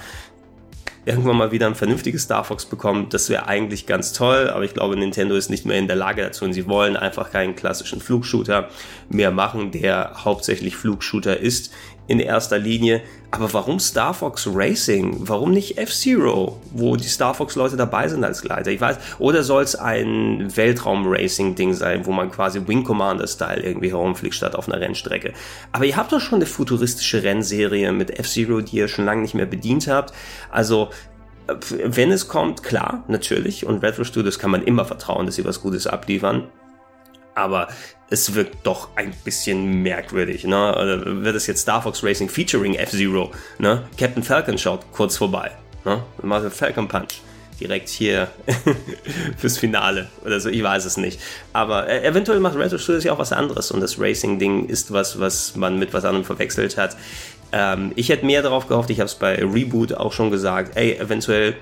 irgendwann 1.04 1.36
mal 1.36 1.50
wieder 1.50 1.66
ein 1.66 1.74
vernünftiges 1.74 2.22
Star 2.22 2.44
Fox 2.44 2.64
bekommen, 2.64 3.08
das 3.10 3.28
wäre 3.28 3.46
eigentlich 3.46 3.86
ganz 3.86 4.12
toll, 4.12 4.48
aber 4.50 4.64
ich 4.64 4.74
glaube, 4.74 4.96
Nintendo 4.96 5.34
ist 5.34 5.50
nicht 5.50 5.66
mehr 5.66 5.78
in 5.78 5.88
der 5.88 5.96
Lage 5.96 6.22
dazu 6.22 6.44
und 6.44 6.52
sie 6.52 6.66
wollen 6.66 6.96
einfach 6.96 7.30
keinen 7.30 7.56
klassischen 7.56 8.00
Flugshooter 8.00 8.68
mehr 9.08 9.30
machen, 9.30 9.72
der 9.72 10.24
hauptsächlich 10.24 10.76
Flugshooter 10.76 11.38
ist 11.38 11.72
in 12.06 12.20
erster 12.20 12.58
Linie. 12.58 13.02
Aber 13.30 13.52
warum 13.54 13.78
Star 13.78 14.12
Fox 14.12 14.48
Racing? 14.52 15.16
Warum 15.20 15.52
nicht 15.52 15.78
F-Zero, 15.78 16.60
wo 16.72 16.96
die 16.96 17.08
Star 17.08 17.34
Fox 17.34 17.54
Leute 17.54 17.76
dabei 17.76 18.08
sind 18.08 18.24
als 18.24 18.42
Gleiter? 18.42 18.70
Ich 18.70 18.80
weiß, 18.80 18.98
oder 19.18 19.42
soll 19.42 19.62
es 19.62 19.74
ein 19.74 20.54
Weltraum-Racing-Ding 20.54 21.72
sein, 21.72 22.04
wo 22.04 22.12
man 22.12 22.30
quasi 22.30 22.60
Wing 22.66 22.84
Commander-Style 22.84 23.62
irgendwie 23.62 23.90
herumfliegt 23.90 24.34
statt 24.34 24.54
auf 24.54 24.68
einer 24.68 24.80
Rennstrecke? 24.80 25.32
Aber 25.72 25.84
ihr 25.84 25.96
habt 25.96 26.12
doch 26.12 26.20
schon 26.20 26.36
eine 26.36 26.46
futuristische 26.46 27.22
Rennserie 27.22 27.92
mit 27.92 28.18
F-Zero, 28.18 28.60
die 28.60 28.76
ihr 28.76 28.88
schon 28.88 29.06
lange 29.06 29.22
nicht 29.22 29.34
mehr 29.34 29.46
bedient 29.46 29.88
habt. 29.88 30.12
Also 30.50 30.90
wenn 31.70 32.12
es 32.12 32.28
kommt, 32.28 32.62
klar, 32.62 33.04
natürlich. 33.08 33.66
Und 33.66 33.82
Retro 33.82 34.04
Studios 34.04 34.38
kann 34.38 34.50
man 34.50 34.62
immer 34.62 34.84
vertrauen, 34.84 35.26
dass 35.26 35.36
sie 35.36 35.44
was 35.44 35.60
Gutes 35.60 35.86
abliefern 35.86 36.48
aber 37.34 37.68
es 38.10 38.34
wirkt 38.34 38.66
doch 38.66 38.88
ein 38.96 39.12
bisschen 39.24 39.82
merkwürdig. 39.82 40.44
Ne? 40.44 41.02
Wird 41.22 41.36
es 41.36 41.46
jetzt 41.46 41.62
Star 41.62 41.82
Fox 41.82 42.04
Racing 42.04 42.28
featuring 42.28 42.74
F-Zero? 42.74 43.30
Ne? 43.58 43.84
Captain 43.98 44.22
Falcon 44.22 44.58
schaut 44.58 44.80
kurz 44.92 45.16
vorbei. 45.16 45.50
Ne? 45.84 46.02
Macht 46.22 46.52
Falcon 46.52 46.88
Punch 46.88 47.22
direkt 47.62 47.88
hier 47.88 48.28
fürs 49.36 49.58
Finale 49.58 50.08
oder 50.24 50.40
so, 50.40 50.48
ich 50.48 50.62
weiß 50.62 50.84
es 50.84 50.96
nicht. 50.96 51.20
Aber 51.52 51.88
äh, 51.88 52.04
eventuell 52.04 52.40
macht 52.40 52.56
Retro 52.56 52.78
Studios 52.78 53.04
ja 53.04 53.12
auch 53.12 53.18
was 53.18 53.32
anderes 53.32 53.70
und 53.70 53.80
das 53.80 53.98
Racing-Ding 53.98 54.68
ist 54.68 54.92
was, 54.92 55.20
was 55.20 55.54
man 55.54 55.78
mit 55.78 55.94
was 55.94 56.04
anderem 56.04 56.24
verwechselt 56.24 56.76
hat. 56.76 56.96
Ähm, 57.52 57.92
ich 57.94 58.08
hätte 58.08 58.26
mehr 58.26 58.42
darauf 58.42 58.66
gehofft, 58.66 58.90
ich 58.90 58.98
habe 58.98 59.06
es 59.06 59.14
bei 59.14 59.36
Reboot 59.36 59.94
auch 59.94 60.12
schon 60.12 60.30
gesagt, 60.30 60.76
ey, 60.76 60.96
eventuell 60.98 61.54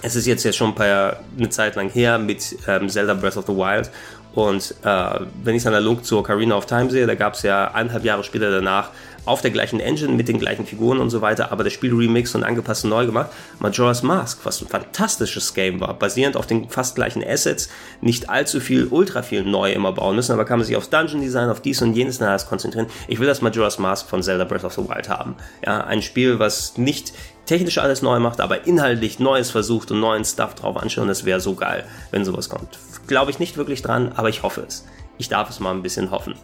es 0.00 0.14
ist 0.14 0.26
jetzt 0.26 0.44
ja 0.44 0.52
schon 0.52 0.70
ein 0.70 0.74
paar, 0.74 1.20
eine 1.36 1.48
Zeit 1.48 1.74
lang 1.74 1.90
her 1.90 2.18
mit 2.18 2.56
ähm, 2.68 2.88
Zelda 2.88 3.14
Breath 3.14 3.36
of 3.36 3.46
the 3.46 3.52
Wild 3.52 3.90
und 4.38 4.72
äh, 4.84 5.20
wenn 5.42 5.56
ich 5.56 5.62
es 5.62 5.66
analog 5.66 6.04
zur 6.04 6.20
Ocarina 6.20 6.54
of 6.54 6.66
Time 6.66 6.90
sehe, 6.90 7.08
da 7.08 7.16
gab 7.16 7.34
es 7.34 7.42
ja 7.42 7.72
eineinhalb 7.72 8.04
Jahre 8.04 8.22
später 8.22 8.52
danach 8.52 8.90
auf 9.24 9.42
der 9.42 9.50
gleichen 9.50 9.80
Engine 9.80 10.12
mit 10.12 10.28
den 10.28 10.38
gleichen 10.38 10.64
Figuren 10.64 11.00
und 11.00 11.10
so 11.10 11.20
weiter, 11.20 11.50
aber 11.50 11.64
das 11.64 11.72
Spiel 11.72 11.92
remixed 11.92 12.36
und 12.36 12.44
angepasst 12.44 12.84
und 12.84 12.90
neu 12.90 13.04
gemacht. 13.04 13.30
Majora's 13.58 14.04
Mask, 14.04 14.38
was 14.44 14.62
ein 14.62 14.68
fantastisches 14.68 15.54
Game 15.54 15.80
war, 15.80 15.92
basierend 15.94 16.36
auf 16.36 16.46
den 16.46 16.68
fast 16.68 16.94
gleichen 16.94 17.24
Assets, 17.26 17.68
nicht 18.00 18.30
allzu 18.30 18.60
viel, 18.60 18.86
ultra 18.86 19.22
viel 19.22 19.42
neu 19.42 19.72
immer 19.72 19.90
bauen 19.90 20.14
müssen, 20.14 20.30
aber 20.30 20.44
kann 20.44 20.60
man 20.60 20.66
sich 20.66 20.76
aufs 20.76 20.88
Dungeon 20.88 21.20
Design, 21.20 21.50
auf 21.50 21.60
dies 21.60 21.82
und 21.82 21.94
jenes 21.94 22.20
und 22.20 22.28
alles 22.28 22.46
konzentrieren. 22.46 22.86
Ich 23.08 23.18
will 23.18 23.26
das 23.26 23.42
Majora's 23.42 23.80
Mask 23.80 24.08
von 24.08 24.22
Zelda 24.22 24.44
Breath 24.44 24.64
of 24.64 24.74
the 24.74 24.88
Wild 24.88 25.08
haben. 25.08 25.34
Ja, 25.66 25.80
ein 25.80 26.00
Spiel, 26.00 26.38
was 26.38 26.78
nicht 26.78 27.12
technisch 27.46 27.78
alles 27.78 28.02
neu 28.02 28.20
macht, 28.20 28.40
aber 28.40 28.68
inhaltlich 28.68 29.18
Neues 29.18 29.50
versucht 29.50 29.90
und 29.90 29.98
neuen 29.98 30.24
Stuff 30.24 30.54
drauf 30.54 30.76
anschauen. 30.76 31.08
Das 31.08 31.24
wäre 31.24 31.40
so 31.40 31.54
geil, 31.54 31.84
wenn 32.12 32.24
sowas 32.24 32.48
kommt. 32.48 32.78
Glaube 33.08 33.30
ich 33.30 33.38
nicht 33.38 33.56
wirklich 33.56 33.82
dran, 33.82 34.12
aber 34.14 34.28
ich 34.28 34.42
hoffe 34.42 34.64
es. 34.66 34.84
Ich 35.16 35.28
darf 35.28 35.50
es 35.50 35.58
mal 35.58 35.74
ein 35.74 35.82
bisschen 35.82 36.12
hoffen. 36.12 36.34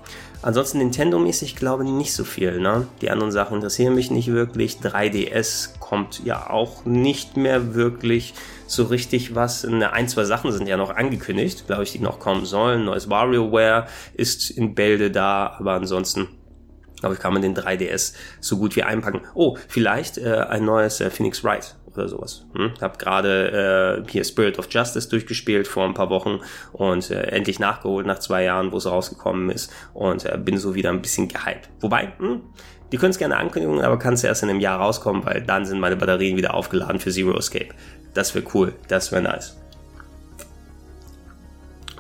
Ansonsten 0.43 0.79
Nintendo-mäßig 0.79 1.55
glaube 1.55 1.85
ich 1.85 1.91
nicht 1.91 2.13
so 2.13 2.25
viel. 2.25 2.59
Ne? 2.59 2.89
Die 3.03 3.11
anderen 3.11 3.31
Sachen 3.31 3.57
interessieren 3.57 3.95
mich 3.95 4.11
nicht 4.11 4.33
wirklich. 4.33 4.79
3DS 4.83 5.79
kommt 5.79 6.25
ja 6.25 6.51
auch 6.51 6.85
nicht 6.85 7.37
mehr 7.37 7.75
wirklich 7.75 8.35
so 8.67 8.85
richtig 8.85 9.35
was. 9.35 9.65
Ein, 9.65 10.09
zwei 10.09 10.25
Sachen 10.25 10.51
sind 10.51 10.67
ja 10.67 10.77
noch 10.77 10.91
angekündigt, 10.91 11.67
glaube 11.67 11.85
ich, 11.85 11.93
die 11.93 12.01
noch 12.01 12.19
kommen 12.19 12.47
sollen. 12.47 12.85
Neues 12.85 13.09
WarioWare 13.09 13.87
ist 14.15 14.51
in 14.51 14.75
Bälde 14.75 15.11
da, 15.11 15.55
aber 15.59 15.75
ansonsten 15.75 16.29
glaube 16.99 17.15
ich, 17.15 17.21
kann 17.21 17.35
man 17.35 17.43
den 17.43 17.55
3DS 17.55 18.15
so 18.41 18.57
gut 18.57 18.75
wie 18.77 18.83
einpacken. 18.83 19.21
Oh, 19.35 19.59
vielleicht 19.69 20.17
äh, 20.17 20.47
ein 20.49 20.65
neues 20.65 21.01
äh, 21.01 21.11
Phoenix 21.11 21.45
Wright 21.45 21.77
oder 21.97 22.09
sowas. 22.09 22.47
Hm? 22.55 22.73
Hab 22.81 22.99
gerade 22.99 24.03
äh, 24.07 24.11
hier 24.11 24.25
Spirit 24.25 24.59
of 24.59 24.69
Justice 24.71 25.09
durchgespielt 25.09 25.69
vor 25.69 25.85
ein 25.85 25.95
paar 25.95 26.11
Wochen 26.11 26.41
und 26.73 27.11
äh, 27.11 27.23
endlich 27.29 27.59
nachgeholt 27.59 28.07
nach 28.07 28.19
zwei 28.19 28.45
Jahren, 28.45 28.73
wo 28.73 28.79
es 28.79 28.87
rausgekommen 28.87 29.51
ist 29.51 29.73
und 29.93 30.25
äh, 30.25 30.39
bin 30.39 30.59
so 30.59 30.75
wieder 30.75 30.91
ein 30.91 31.03
bisschen 31.03 31.29
gehypt. 31.29 31.69
Wobei, 31.81 32.13
hm, 32.19 32.43
die 32.93 32.99
können 32.99 33.11
es 33.11 33.19
gerne 33.19 33.37
ankündigen, 33.37 33.81
aber 33.81 33.99
kann 33.99 34.15
es 34.15 34.25
erst 34.25 34.43
in 34.43 34.51
einem 34.51 34.61
Jahr 34.61 34.81
rauskommen, 34.81 35.25
weil 35.25 35.43
dann 35.43 35.65
sind 35.65 35.81
meine 35.81 35.97
Batterien 35.97 36.37
wieder 36.37 36.55
aufgeladen 36.55 37.01
für 37.01 37.11
Zero 37.11 37.37
Escape. 37.37 37.71
Das 38.13 38.35
wäre 38.35 38.45
cool, 38.55 38.75
das 38.89 39.11
wäre 39.11 39.23
nice. 39.23 39.57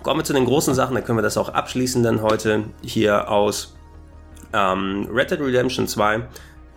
Kommen 0.02 0.20
wir 0.20 0.24
zu 0.24 0.34
den 0.34 0.44
großen 0.44 0.74
Sachen, 0.74 0.94
dann 0.94 1.04
können 1.04 1.18
wir 1.18 1.22
das 1.22 1.38
auch 1.38 1.48
abschließen 1.48 2.02
dann 2.02 2.20
heute 2.20 2.64
hier 2.82 3.30
aus 3.30 3.74
ähm, 4.52 5.08
Red 5.10 5.30
Dead 5.30 5.40
Redemption 5.40 5.88
2, 5.88 6.28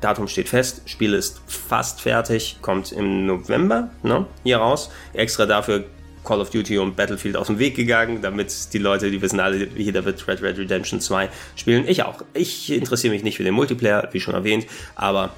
Datum 0.02 0.28
steht 0.28 0.50
fest, 0.50 0.82
Spiel 0.86 1.14
ist 1.14 1.42
fast 1.48 2.02
fertig, 2.02 2.58
kommt 2.62 2.92
im 2.92 3.26
November 3.26 3.90
ne, 4.04 4.26
hier 4.44 4.58
raus. 4.58 4.92
Extra 5.14 5.46
dafür 5.46 5.86
Call 6.24 6.42
of 6.42 6.50
Duty 6.50 6.78
und 6.78 6.96
Battlefield 6.96 7.38
aus 7.38 7.48
dem 7.48 7.58
Weg 7.58 7.76
gegangen, 7.76 8.22
damit 8.22 8.74
die 8.74 8.78
Leute, 8.80 9.10
die 9.10 9.22
wissen 9.22 9.40
alle, 9.40 9.68
jeder 9.76 10.04
wird 10.04 10.28
Red 10.28 10.42
Red 10.42 10.58
Redemption 10.58 11.00
2 11.00 11.30
spielen. 11.56 11.88
Ich 11.88 12.04
auch. 12.04 12.22
Ich 12.34 12.70
interessiere 12.72 13.14
mich 13.14 13.24
nicht 13.24 13.38
für 13.38 13.44
den 13.44 13.54
Multiplayer, 13.54 14.10
wie 14.12 14.20
schon 14.20 14.34
erwähnt, 14.34 14.68
aber 14.96 15.32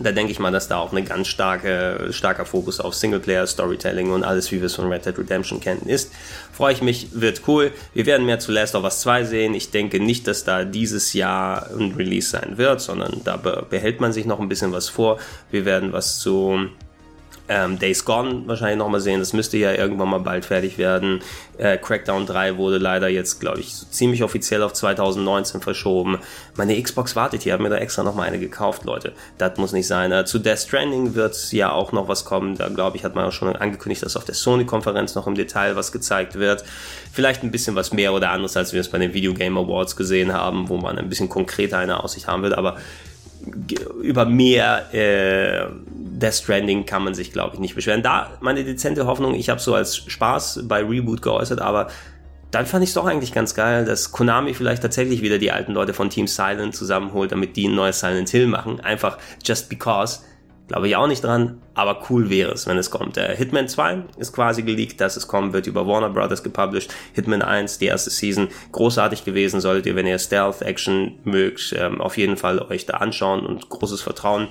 da 0.00 0.12
denke 0.12 0.32
ich 0.32 0.38
mal, 0.38 0.52
dass 0.52 0.68
da 0.68 0.78
auch 0.78 0.92
ein 0.92 1.04
ganz 1.04 1.28
starke, 1.28 2.08
starker 2.10 2.44
Fokus 2.44 2.80
auf 2.80 2.94
Singleplayer, 2.94 3.46
Storytelling 3.46 4.10
und 4.10 4.24
alles, 4.24 4.50
wie 4.52 4.60
wir 4.60 4.66
es 4.66 4.74
von 4.74 4.90
Red 4.90 5.06
Dead 5.06 5.18
Redemption 5.18 5.60
kennen, 5.60 5.86
ist. 5.86 6.12
Freue 6.52 6.72
ich 6.72 6.82
mich, 6.82 7.08
wird 7.12 7.42
cool. 7.48 7.72
Wir 7.94 8.06
werden 8.06 8.26
mehr 8.26 8.38
zu 8.38 8.52
Last 8.52 8.74
of 8.74 8.84
Us 8.84 9.00
2 9.00 9.24
sehen. 9.24 9.54
Ich 9.54 9.70
denke 9.70 10.00
nicht, 10.00 10.26
dass 10.26 10.44
da 10.44 10.64
dieses 10.64 11.12
Jahr 11.12 11.70
ein 11.70 11.92
Release 11.92 12.30
sein 12.30 12.58
wird, 12.58 12.80
sondern 12.80 13.22
da 13.24 13.36
behält 13.36 14.00
man 14.00 14.12
sich 14.12 14.26
noch 14.26 14.40
ein 14.40 14.48
bisschen 14.48 14.72
was 14.72 14.88
vor. 14.88 15.18
Wir 15.50 15.64
werden 15.64 15.92
was 15.92 16.18
zu 16.18 16.68
ähm, 17.48 17.78
Days 17.78 18.04
Gone 18.04 18.42
wahrscheinlich 18.46 18.78
nochmal 18.78 19.00
sehen. 19.00 19.20
Das 19.20 19.32
müsste 19.32 19.56
ja 19.56 19.72
irgendwann 19.72 20.08
mal 20.08 20.20
bald 20.20 20.44
fertig 20.44 20.78
werden. 20.78 21.20
Äh, 21.56 21.78
Crackdown 21.78 22.26
3 22.26 22.56
wurde 22.56 22.78
leider 22.78 23.08
jetzt, 23.08 23.40
glaube 23.40 23.60
ich, 23.60 23.74
so 23.74 23.86
ziemlich 23.86 24.22
offiziell 24.22 24.62
auf 24.62 24.72
2019 24.72 25.60
verschoben. 25.60 26.18
Meine 26.56 26.80
Xbox 26.80 27.16
wartet 27.16 27.42
hier, 27.42 27.54
habe 27.54 27.62
mir 27.62 27.70
da 27.70 27.76
extra 27.76 28.02
nochmal 28.02 28.28
eine 28.28 28.38
gekauft, 28.38 28.84
Leute. 28.84 29.12
Das 29.38 29.56
muss 29.58 29.72
nicht 29.72 29.86
sein. 29.86 30.12
Äh, 30.12 30.24
zu 30.24 30.38
Death 30.38 30.60
Stranding 30.60 31.14
wird 31.14 31.52
ja 31.52 31.72
auch 31.72 31.92
noch 31.92 32.08
was 32.08 32.24
kommen. 32.24 32.56
Da, 32.56 32.68
glaube 32.68 32.96
ich, 32.96 33.04
hat 33.04 33.14
man 33.14 33.24
auch 33.24 33.32
schon 33.32 33.54
angekündigt, 33.56 34.02
dass 34.02 34.16
auf 34.16 34.24
der 34.24 34.34
Sony-Konferenz 34.34 35.14
noch 35.14 35.26
im 35.26 35.34
Detail 35.34 35.76
was 35.76 35.92
gezeigt 35.92 36.34
wird. 36.34 36.64
Vielleicht 37.12 37.42
ein 37.42 37.50
bisschen 37.50 37.74
was 37.74 37.92
mehr 37.92 38.12
oder 38.12 38.30
anderes, 38.30 38.56
als 38.56 38.72
wir 38.72 38.80
es 38.80 38.90
bei 38.90 38.98
den 38.98 39.14
Video 39.14 39.34
Game 39.34 39.56
Awards 39.56 39.96
gesehen 39.96 40.32
haben, 40.32 40.68
wo 40.68 40.76
man 40.76 40.98
ein 40.98 41.08
bisschen 41.08 41.28
konkreter 41.28 41.78
eine 41.78 42.04
Aussicht 42.04 42.26
haben 42.26 42.42
wird. 42.42 42.54
Aber 42.54 42.76
über 44.02 44.24
mehr 44.24 44.92
äh, 44.92 45.66
Death 46.18 46.34
Stranding 46.34 46.84
kann 46.84 47.04
man 47.04 47.14
sich, 47.14 47.32
glaube 47.32 47.54
ich, 47.54 47.60
nicht 47.60 47.74
beschweren. 47.74 48.02
Da 48.02 48.38
meine 48.40 48.64
dezente 48.64 49.06
Hoffnung, 49.06 49.34
ich 49.34 49.48
habe 49.48 49.60
so 49.60 49.74
als 49.74 49.96
Spaß 49.96 50.64
bei 50.64 50.82
Reboot 50.82 51.22
geäußert, 51.22 51.60
aber 51.60 51.88
dann 52.50 52.66
fand 52.66 52.82
ich 52.82 52.90
es 52.90 52.94
doch 52.94 53.06
eigentlich 53.06 53.32
ganz 53.32 53.54
geil, 53.54 53.84
dass 53.84 54.10
Konami 54.10 54.54
vielleicht 54.54 54.82
tatsächlich 54.82 55.22
wieder 55.22 55.38
die 55.38 55.52
alten 55.52 55.72
Leute 55.72 55.92
von 55.92 56.10
Team 56.10 56.26
Silent 56.26 56.74
zusammenholt, 56.74 57.30
damit 57.30 57.56
die 57.56 57.68
ein 57.68 57.74
neues 57.74 58.00
Silent 58.00 58.30
Hill 58.30 58.46
machen. 58.46 58.80
Einfach 58.80 59.18
just 59.44 59.68
because. 59.68 60.20
Glaube 60.66 60.86
ich 60.86 60.96
auch 60.96 61.06
nicht 61.06 61.24
dran, 61.24 61.62
aber 61.72 62.04
cool 62.10 62.28
wäre 62.28 62.52
es, 62.52 62.66
wenn 62.66 62.76
es 62.76 62.90
kommt. 62.90 63.16
Äh, 63.16 63.34
Hitman 63.34 63.68
2 63.68 64.02
ist 64.18 64.34
quasi 64.34 64.62
geleakt, 64.62 65.00
dass 65.00 65.16
es 65.16 65.26
kommen 65.26 65.54
wird, 65.54 65.66
über 65.66 65.86
Warner 65.86 66.10
Brothers 66.10 66.42
gepublished. 66.42 66.92
Hitman 67.14 67.40
1, 67.40 67.78
die 67.78 67.86
erste 67.86 68.10
Season, 68.10 68.48
großartig 68.72 69.24
gewesen, 69.24 69.62
solltet 69.62 69.86
ihr, 69.86 69.96
wenn 69.96 70.06
ihr 70.06 70.18
Stealth-Action 70.18 71.20
mögt, 71.24 71.74
ähm, 71.74 72.02
auf 72.02 72.18
jeden 72.18 72.36
Fall 72.36 72.58
euch 72.58 72.84
da 72.84 72.98
anschauen 72.98 73.46
und 73.46 73.70
großes 73.70 74.02
Vertrauen 74.02 74.48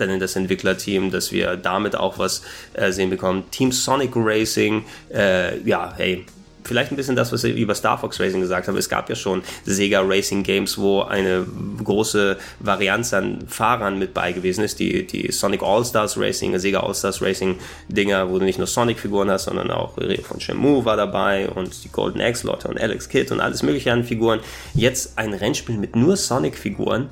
dann 0.00 0.10
in 0.10 0.20
das 0.20 0.36
Entwicklerteam, 0.36 1.10
dass 1.10 1.32
wir 1.32 1.56
damit 1.56 1.96
auch 1.96 2.18
was 2.18 2.42
äh, 2.74 2.92
sehen 2.92 3.10
bekommen. 3.10 3.44
Team 3.50 3.72
Sonic 3.72 4.12
Racing, 4.14 4.84
äh, 5.12 5.60
ja, 5.62 5.92
hey, 5.96 6.24
vielleicht 6.68 6.92
ein 6.92 6.96
bisschen 6.96 7.16
das, 7.16 7.32
was 7.32 7.42
ich 7.44 7.56
über 7.56 7.74
Star 7.74 7.98
Fox 7.98 8.20
Racing 8.20 8.42
gesagt 8.42 8.68
habe. 8.68 8.78
Es 8.78 8.88
gab 8.88 9.08
ja 9.08 9.16
schon 9.16 9.42
Sega 9.64 10.02
Racing 10.02 10.42
Games, 10.42 10.78
wo 10.78 11.02
eine 11.02 11.44
große 11.82 12.36
Varianz 12.60 13.12
an 13.14 13.46
Fahrern 13.48 13.98
mit 13.98 14.14
bei 14.14 14.32
gewesen 14.32 14.62
ist. 14.62 14.78
Die, 14.78 15.06
die 15.06 15.32
Sonic 15.32 15.62
All-Stars 15.62 16.18
Racing, 16.18 16.56
Sega 16.58 16.80
All-Stars 16.80 17.22
Racing 17.22 17.58
Dinger, 17.88 18.30
wo 18.30 18.38
du 18.38 18.44
nicht 18.44 18.58
nur 18.58 18.66
Sonic-Figuren 18.66 19.30
hast, 19.30 19.44
sondern 19.44 19.70
auch 19.70 19.94
von 19.94 20.40
Shenmue 20.40 20.84
war 20.84 20.96
dabei 20.96 21.48
und 21.48 21.84
die 21.84 21.88
Golden 21.88 22.20
Axe-Leute 22.20 22.68
und 22.68 22.78
Alex 22.78 23.08
Kidd 23.08 23.32
und 23.32 23.40
alles 23.40 23.62
mögliche 23.62 23.90
an 23.92 24.04
Figuren. 24.04 24.40
Jetzt 24.74 25.16
ein 25.16 25.32
Rennspiel 25.32 25.78
mit 25.78 25.96
nur 25.96 26.16
Sonic-Figuren 26.16 27.08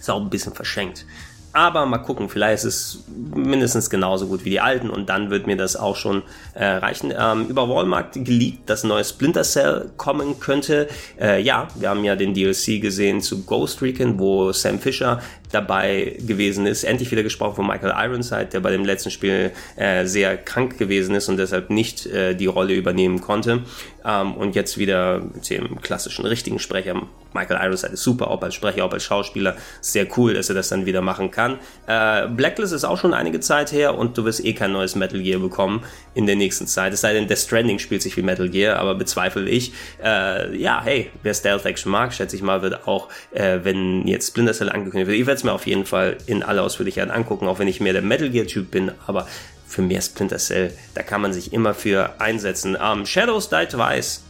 ist 0.00 0.10
auch 0.10 0.20
ein 0.20 0.30
bisschen 0.30 0.54
verschenkt. 0.54 1.04
Aber 1.52 1.84
mal 1.84 1.98
gucken, 1.98 2.28
vielleicht 2.30 2.64
ist 2.64 2.64
es 2.64 3.04
mindestens 3.34 3.90
genauso 3.90 4.26
gut 4.26 4.44
wie 4.44 4.50
die 4.50 4.60
alten 4.60 4.88
und 4.88 5.08
dann 5.08 5.30
wird 5.30 5.46
mir 5.46 5.56
das 5.56 5.76
auch 5.76 5.96
schon 5.96 6.22
äh, 6.54 6.64
reichen. 6.64 7.12
Ähm, 7.16 7.46
über 7.48 7.68
Walmart 7.68 8.14
geleakt, 8.14 8.70
dass 8.70 8.84
ein 8.84 8.88
neues 8.88 9.10
Splinter 9.10 9.42
Cell 9.42 9.90
kommen 9.98 10.40
könnte. 10.40 10.88
Äh, 11.20 11.42
ja, 11.42 11.68
wir 11.74 11.90
haben 11.90 12.04
ja 12.04 12.16
den 12.16 12.32
DLC 12.32 12.80
gesehen 12.80 13.20
zu 13.20 13.44
Ghost 13.44 13.82
Recon, 13.82 14.18
wo 14.18 14.52
Sam 14.52 14.78
Fisher 14.78 15.20
dabei 15.52 16.16
gewesen 16.18 16.66
ist. 16.66 16.84
Endlich 16.84 17.10
wieder 17.10 17.22
gesprochen 17.22 17.56
von 17.56 17.66
Michael 17.66 17.92
Ironside, 17.96 18.46
der 18.46 18.60
bei 18.60 18.70
dem 18.70 18.84
letzten 18.84 19.10
Spiel 19.10 19.52
äh, 19.76 20.06
sehr 20.06 20.36
krank 20.36 20.78
gewesen 20.78 21.14
ist 21.14 21.28
und 21.28 21.36
deshalb 21.36 21.70
nicht 21.70 22.06
äh, 22.06 22.34
die 22.34 22.46
Rolle 22.46 22.74
übernehmen 22.74 23.20
konnte. 23.20 23.62
Ähm, 24.04 24.34
und 24.34 24.54
jetzt 24.54 24.78
wieder 24.78 25.20
mit 25.20 25.48
dem 25.50 25.80
klassischen 25.80 26.26
richtigen 26.26 26.58
Sprecher. 26.58 27.02
Michael 27.34 27.64
Ironside 27.64 27.94
ist 27.94 28.02
super, 28.02 28.30
ob 28.30 28.42
als 28.44 28.54
Sprecher, 28.54 28.84
ob 28.84 28.92
als 28.92 29.04
Schauspieler. 29.04 29.56
Sehr 29.80 30.06
cool, 30.16 30.34
dass 30.34 30.48
er 30.48 30.54
das 30.54 30.68
dann 30.68 30.86
wieder 30.86 31.00
machen 31.00 31.30
kann. 31.30 31.58
Äh, 31.86 32.28
Blacklist 32.28 32.72
ist 32.72 32.84
auch 32.84 32.98
schon 32.98 33.14
einige 33.14 33.40
Zeit 33.40 33.72
her 33.72 33.96
und 33.96 34.18
du 34.18 34.24
wirst 34.24 34.44
eh 34.44 34.52
kein 34.52 34.72
neues 34.72 34.96
Metal 34.96 35.20
Gear 35.22 35.40
bekommen 35.40 35.82
in 36.14 36.26
der 36.26 36.36
nächsten 36.36 36.66
Zeit. 36.66 36.92
Es 36.92 37.00
sei 37.00 37.12
denn, 37.14 37.28
Death 37.28 37.38
Stranding 37.38 37.78
spielt 37.78 38.02
sich 38.02 38.16
wie 38.16 38.22
Metal 38.22 38.48
Gear, 38.48 38.78
aber 38.78 38.94
bezweifle 38.94 39.48
ich. 39.48 39.72
Äh, 40.02 40.56
ja, 40.56 40.82
hey, 40.82 41.10
wer 41.22 41.34
Stealth 41.34 41.64
Action 41.64 41.90
mag, 41.90 42.12
schätze 42.12 42.36
ich 42.36 42.42
mal, 42.42 42.62
wird 42.62 42.86
auch, 42.86 43.08
äh, 43.32 43.60
wenn 43.62 44.06
jetzt 44.06 44.28
Splinter 44.28 44.52
Cell 44.52 44.68
angekündigt 44.68 45.08
wird, 45.08 45.18
ich 45.18 45.26
werde 45.26 45.41
es 45.42 45.44
mir 45.44 45.52
auf 45.52 45.66
jeden 45.66 45.84
Fall 45.84 46.16
in 46.26 46.42
aller 46.42 46.62
Ausführlichkeit 46.62 47.10
angucken, 47.10 47.46
auch 47.48 47.58
wenn 47.58 47.68
ich 47.68 47.80
mehr 47.80 47.92
der 47.92 48.02
Metal 48.02 48.30
Gear 48.30 48.46
Typ 48.46 48.70
bin, 48.70 48.92
aber 49.06 49.26
für 49.66 49.82
mehr 49.82 50.00
Splinter 50.00 50.38
Cell, 50.38 50.72
da 50.94 51.02
kann 51.02 51.20
man 51.20 51.32
sich 51.32 51.52
immer 51.52 51.74
für 51.74 52.20
einsetzen. 52.20 52.76
Um, 52.76 53.00
ähm, 53.00 53.06
Shadows 53.06 53.48
Die 53.48 53.66
Twice. 53.66 54.22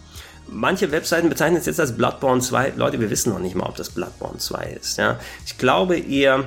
Manche 0.49 0.91
Webseiten 0.91 1.29
bezeichnen 1.29 1.59
es 1.59 1.67
jetzt 1.67 1.81
als 1.81 1.97
Bloodborne 1.97 2.41
2. 2.41 2.75
Leute, 2.77 3.01
wir 3.01 3.11
wissen 3.11 3.33
noch 3.33 3.39
nicht 3.39 3.55
mal, 3.55 3.67
ob 3.67 3.77
das 3.77 3.91
Bloodborne 3.91 4.39
2 4.39 4.77
ist. 4.81 4.99
Ja? 4.99 5.19
Ich 5.47 5.59
glaube 5.59 5.99
eher, 5.99 6.45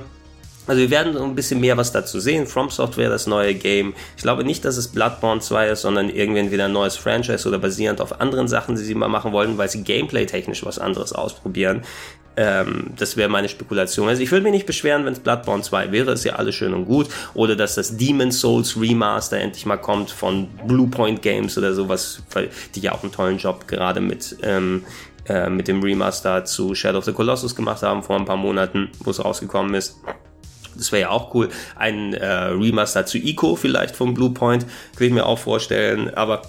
also 0.66 0.80
wir 0.80 0.90
werden 0.90 1.16
ein 1.16 1.34
bisschen 1.34 1.60
mehr 1.60 1.76
was 1.76 1.92
dazu 1.92 2.20
sehen. 2.20 2.46
From 2.46 2.70
Software, 2.70 3.08
das 3.08 3.26
neue 3.26 3.54
Game. 3.54 3.94
Ich 4.16 4.22
glaube 4.22 4.44
nicht, 4.44 4.64
dass 4.64 4.76
es 4.76 4.88
Bloodborne 4.88 5.40
2 5.40 5.68
ist, 5.68 5.82
sondern 5.82 6.08
irgendwann 6.08 6.50
wieder 6.50 6.66
ein 6.66 6.72
neues 6.72 6.96
Franchise 6.96 7.48
oder 7.48 7.58
basierend 7.58 8.00
auf 8.00 8.20
anderen 8.20 8.48
Sachen, 8.48 8.76
die 8.76 8.82
sie 8.82 8.94
mal 8.94 9.08
machen 9.08 9.32
wollen, 9.32 9.58
weil 9.58 9.68
sie 9.68 9.82
gameplay-technisch 9.84 10.64
was 10.64 10.78
anderes 10.78 11.12
ausprobieren. 11.12 11.82
Ähm, 12.36 12.90
das 12.96 13.16
wäre 13.16 13.30
meine 13.30 13.48
Spekulation. 13.48 14.08
Also 14.08 14.22
ich 14.22 14.30
würde 14.30 14.42
mich 14.42 14.52
nicht 14.52 14.66
beschweren, 14.66 15.04
wenn 15.06 15.14
es 15.14 15.20
Bloodborne 15.20 15.62
2 15.62 15.92
wäre, 15.92 16.12
ist 16.12 16.24
ja 16.24 16.34
alles 16.34 16.54
schön 16.54 16.74
und 16.74 16.84
gut. 16.84 17.08
Oder 17.34 17.56
dass 17.56 17.76
das 17.76 17.96
Demon 17.96 18.30
Souls 18.32 18.78
Remaster 18.78 19.38
endlich 19.38 19.64
mal 19.64 19.78
kommt 19.78 20.10
von 20.10 20.48
Bluepoint 20.66 21.22
Games 21.22 21.56
oder 21.56 21.72
sowas, 21.74 22.22
weil 22.32 22.50
die 22.74 22.80
ja 22.80 22.92
auch 22.92 23.02
einen 23.02 23.12
tollen 23.12 23.38
Job 23.38 23.66
gerade 23.66 24.00
mit 24.00 24.36
ähm, 24.42 24.84
äh, 25.28 25.48
mit 25.48 25.66
dem 25.66 25.82
Remaster 25.82 26.44
zu 26.44 26.74
Shadow 26.74 26.98
of 26.98 27.04
the 27.04 27.12
Colossus 27.12 27.56
gemacht 27.56 27.82
haben 27.82 28.02
vor 28.02 28.16
ein 28.16 28.26
paar 28.26 28.36
Monaten, 28.36 28.90
wo 29.00 29.10
es 29.10 29.24
rausgekommen 29.24 29.74
ist. 29.74 29.96
Das 30.76 30.92
wäre 30.92 31.02
ja 31.02 31.10
auch 31.10 31.34
cool. 31.34 31.48
Ein 31.76 32.14
äh, 32.14 32.26
Remaster 32.26 33.06
zu 33.06 33.18
Ico 33.18 33.56
vielleicht 33.56 33.96
vom 33.96 34.14
Bluepoint, 34.14 34.66
könnte 34.92 35.06
ich 35.06 35.12
mir 35.12 35.26
auch 35.26 35.38
vorstellen. 35.38 36.12
Aber 36.14 36.42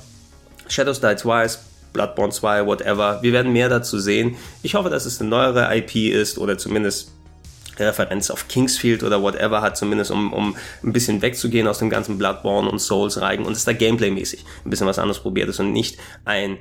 Shadows 0.68 1.02
Die 1.02 1.16
Twice, 1.16 1.64
Bloodborne 1.94 2.32
2, 2.32 2.66
whatever. 2.66 3.20
Wir 3.22 3.34
werden 3.34 3.54
mehr 3.54 3.70
dazu 3.70 4.00
sehen. 4.00 4.36
Ich 4.64 4.76
hoffe, 4.76 4.90
dass 4.90 5.06
es 5.06 5.20
eine 5.20 5.30
neuere 5.30 5.76
IP 5.76 5.96
ist 5.96 6.38
oder 6.38 6.58
zumindest 6.58 7.12
Referenz 7.80 8.32
auf 8.32 8.48
Kingsfield 8.48 9.04
oder 9.04 9.22
whatever 9.22 9.62
hat, 9.62 9.78
zumindest 9.78 10.12
um, 10.12 10.34
um 10.34 10.56
ein 10.84 10.94
bisschen 10.94 11.22
wegzugehen 11.22 11.68
aus 11.68 11.80
dem 11.80 11.90
ganzen 11.90 12.18
Bloodborne 12.18 12.70
und 12.70 12.80
Souls-Reigen 12.80 13.46
und 13.46 13.54
es 13.54 13.66
da 13.66 13.74
Gameplay-mäßig 13.74 14.44
ein 14.66 14.70
bisschen 14.70 14.88
was 14.88 15.00
anderes 15.00 15.20
probiert 15.20 15.50
ist 15.50 15.60
und 15.60 15.74
nicht 15.74 15.98
ein 16.26 16.58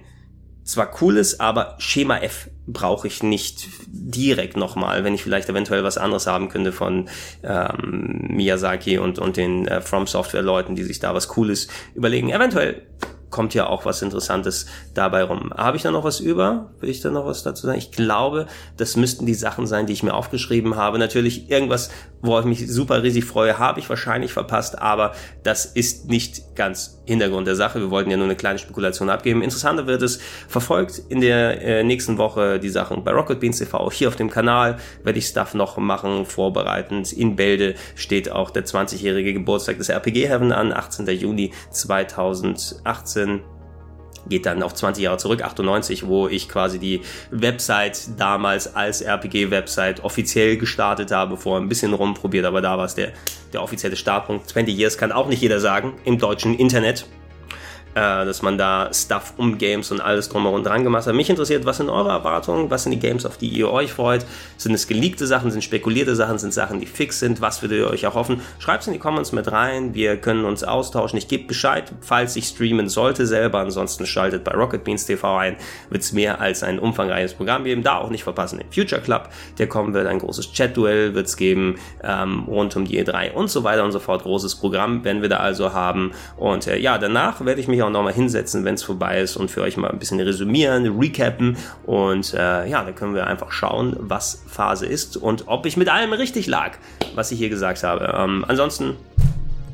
zwar 0.66 0.90
cooles, 0.90 1.40
aber 1.40 1.76
Schema 1.78 2.18
F 2.18 2.50
brauche 2.66 3.06
ich 3.06 3.22
nicht 3.22 3.68
direkt 3.86 4.56
nochmal, 4.56 5.04
wenn 5.04 5.14
ich 5.14 5.22
vielleicht 5.22 5.48
eventuell 5.48 5.84
was 5.84 5.96
anderes 5.96 6.26
haben 6.26 6.48
könnte 6.48 6.72
von 6.72 7.08
ähm, 7.44 8.26
Miyazaki 8.28 8.98
und, 8.98 9.18
und 9.18 9.36
den 9.36 9.68
äh, 9.68 9.80
From 9.80 10.06
Software 10.06 10.42
Leuten, 10.42 10.74
die 10.74 10.82
sich 10.82 10.98
da 10.98 11.14
was 11.14 11.28
Cooles 11.28 11.68
überlegen. 11.94 12.30
Eventuell 12.30 12.82
kommt 13.30 13.54
ja 13.54 13.66
auch 13.66 13.84
was 13.84 14.02
Interessantes 14.02 14.66
dabei 14.94 15.22
rum. 15.22 15.52
Habe 15.56 15.76
ich 15.76 15.82
da 15.82 15.90
noch 15.90 16.04
was 16.04 16.20
über? 16.20 16.70
Will 16.80 16.90
ich 16.90 17.00
da 17.00 17.10
noch 17.10 17.26
was 17.26 17.42
dazu 17.42 17.66
sagen? 17.66 17.78
Ich 17.78 17.92
glaube, 17.92 18.46
das 18.76 18.96
müssten 18.96 19.26
die 19.26 19.34
Sachen 19.34 19.66
sein, 19.66 19.86
die 19.86 19.92
ich 19.92 20.02
mir 20.02 20.14
aufgeschrieben 20.14 20.76
habe. 20.76 20.98
Natürlich 20.98 21.50
irgendwas, 21.50 21.90
worauf 22.22 22.40
ich 22.40 22.60
mich 22.60 22.72
super 22.72 23.02
riesig 23.02 23.24
freue, 23.24 23.58
habe 23.58 23.78
ich 23.78 23.88
wahrscheinlich 23.88 24.32
verpasst, 24.32 24.78
aber 24.78 25.12
das 25.42 25.66
ist 25.66 26.08
nicht 26.08 26.56
ganz 26.56 26.95
Hintergrund 27.06 27.46
der 27.46 27.56
Sache. 27.56 27.80
Wir 27.80 27.90
wollten 27.90 28.10
ja 28.10 28.16
nur 28.16 28.26
eine 28.26 28.36
kleine 28.36 28.58
Spekulation 28.58 29.08
abgeben. 29.08 29.42
Interessanter 29.42 29.86
wird 29.86 30.02
es, 30.02 30.20
verfolgt 30.48 31.00
in 31.08 31.20
der 31.20 31.62
äh, 31.62 31.84
nächsten 31.84 32.18
Woche 32.18 32.58
die 32.58 32.68
Sachen 32.68 33.04
bei 33.04 33.12
Rocket 33.12 33.40
Beans 33.40 33.58
TV. 33.58 33.90
Hier 33.90 34.08
auf 34.08 34.16
dem 34.16 34.28
Kanal 34.28 34.76
werde 35.04 35.18
ich 35.18 35.26
Stuff 35.26 35.54
noch 35.54 35.76
machen, 35.78 36.26
vorbereitend. 36.26 37.12
In 37.12 37.36
Bälde 37.36 37.74
steht 37.94 38.30
auch 38.30 38.50
der 38.50 38.66
20-jährige 38.66 39.32
Geburtstag 39.32 39.78
des 39.78 39.88
RPG 39.88 40.26
Heaven 40.28 40.52
an, 40.52 40.72
18. 40.72 41.06
Juni 41.06 41.52
2018 41.70 43.40
geht 44.28 44.46
dann 44.46 44.62
auf 44.62 44.74
20 44.74 45.04
Jahre 45.04 45.18
zurück, 45.18 45.42
98, 45.42 46.06
wo 46.06 46.28
ich 46.28 46.48
quasi 46.48 46.78
die 46.78 47.02
Website 47.30 48.18
damals 48.18 48.74
als 48.74 49.00
RPG-Website 49.00 50.04
offiziell 50.04 50.56
gestartet 50.56 51.10
habe, 51.10 51.36
vorher 51.36 51.62
ein 51.62 51.68
bisschen 51.68 51.94
rumprobiert, 51.94 52.44
aber 52.44 52.60
da 52.60 52.78
war 52.78 52.84
es 52.84 52.94
der, 52.94 53.12
der 53.52 53.62
offizielle 53.62 53.96
Startpunkt. 53.96 54.48
20 54.48 54.76
Years 54.76 54.98
kann 54.98 55.12
auch 55.12 55.28
nicht 55.28 55.40
jeder 55.40 55.60
sagen 55.60 55.94
im 56.04 56.18
deutschen 56.18 56.54
Internet 56.54 57.06
dass 57.96 58.42
man 58.42 58.58
da 58.58 58.90
Stuff 58.92 59.32
um 59.38 59.56
Games 59.56 59.90
und 59.90 60.02
alles 60.02 60.28
drumherum 60.28 60.62
dran 60.62 60.84
gemacht 60.84 61.06
hat. 61.06 61.14
Mich 61.14 61.30
interessiert, 61.30 61.64
was 61.64 61.78
sind 61.78 61.88
eure 61.88 62.10
Erwartungen? 62.10 62.70
Was 62.70 62.82
sind 62.82 62.92
die 62.92 62.98
Games, 62.98 63.24
auf 63.24 63.38
die 63.38 63.48
ihr 63.48 63.70
euch 63.70 63.90
freut? 63.90 64.26
Sind 64.58 64.74
es 64.74 64.86
geleakte 64.86 65.26
Sachen? 65.26 65.50
Sind 65.50 65.64
spekulierte 65.64 66.14
Sachen? 66.14 66.38
Sind 66.38 66.52
Sachen, 66.52 66.78
die 66.78 66.86
fix 66.86 67.20
sind? 67.20 67.40
Was 67.40 67.62
würdet 67.62 67.78
ihr 67.78 67.88
euch 67.88 68.06
auch 68.06 68.14
hoffen? 68.14 68.42
Schreibt 68.58 68.82
es 68.82 68.88
in 68.88 68.92
die 68.92 68.98
Comments 68.98 69.32
mit 69.32 69.50
rein. 69.50 69.94
Wir 69.94 70.18
können 70.18 70.44
uns 70.44 70.62
austauschen. 70.62 71.16
Ich 71.16 71.26
gebe 71.26 71.46
Bescheid, 71.46 71.90
falls 72.02 72.36
ich 72.36 72.48
streamen 72.48 72.90
sollte 72.90 73.26
selber. 73.26 73.60
Ansonsten 73.60 74.04
schaltet 74.04 74.44
bei 74.44 74.52
Rocket 74.52 74.84
Beans 74.84 75.06
TV 75.06 75.34
ein. 75.34 75.56
Wird 75.88 76.02
es 76.02 76.12
mehr 76.12 76.38
als 76.38 76.62
ein 76.62 76.78
umfangreiches 76.78 77.32
Programm 77.32 77.64
geben. 77.64 77.82
Da 77.82 77.96
auch 77.96 78.10
nicht 78.10 78.24
verpassen. 78.24 78.58
Den 78.58 78.70
Future 78.70 79.00
Club, 79.00 79.30
der 79.56 79.68
kommen 79.68 79.94
wird. 79.94 80.06
Ein 80.06 80.18
großes 80.18 80.52
Chat-Duell 80.52 81.14
wird 81.14 81.28
es 81.28 81.38
geben. 81.38 81.76
Ähm, 82.04 82.44
rund 82.46 82.76
um 82.76 82.84
die 82.84 83.02
E3 83.02 83.32
und 83.32 83.48
so 83.48 83.64
weiter 83.64 83.84
und 83.84 83.92
so 83.92 84.00
fort. 84.00 84.22
Großes 84.22 84.56
Programm 84.56 85.02
werden 85.02 85.22
wir 85.22 85.30
da 85.30 85.38
also 85.38 85.72
haben. 85.72 86.12
Und 86.36 86.66
äh, 86.66 86.76
ja, 86.76 86.98
danach 86.98 87.42
werde 87.42 87.62
ich 87.62 87.68
mich 87.68 87.85
auch 87.86 87.90
nochmal 87.90 88.12
hinsetzen, 88.12 88.64
wenn 88.64 88.74
es 88.74 88.82
vorbei 88.82 89.20
ist 89.20 89.36
und 89.36 89.50
für 89.50 89.62
euch 89.62 89.76
mal 89.76 89.90
ein 89.90 89.98
bisschen 89.98 90.20
resümieren, 90.20 90.98
recappen 90.98 91.56
und 91.84 92.34
äh, 92.34 92.68
ja, 92.68 92.84
da 92.84 92.92
können 92.92 93.14
wir 93.14 93.26
einfach 93.26 93.52
schauen, 93.52 93.96
was 93.98 94.42
Phase 94.46 94.86
ist 94.86 95.16
und 95.16 95.44
ob 95.46 95.66
ich 95.66 95.76
mit 95.76 95.88
allem 95.88 96.12
richtig 96.12 96.46
lag, 96.46 96.72
was 97.14 97.32
ich 97.32 97.38
hier 97.38 97.48
gesagt 97.48 97.82
habe. 97.82 98.14
Ähm, 98.16 98.44
ansonsten 98.46 98.96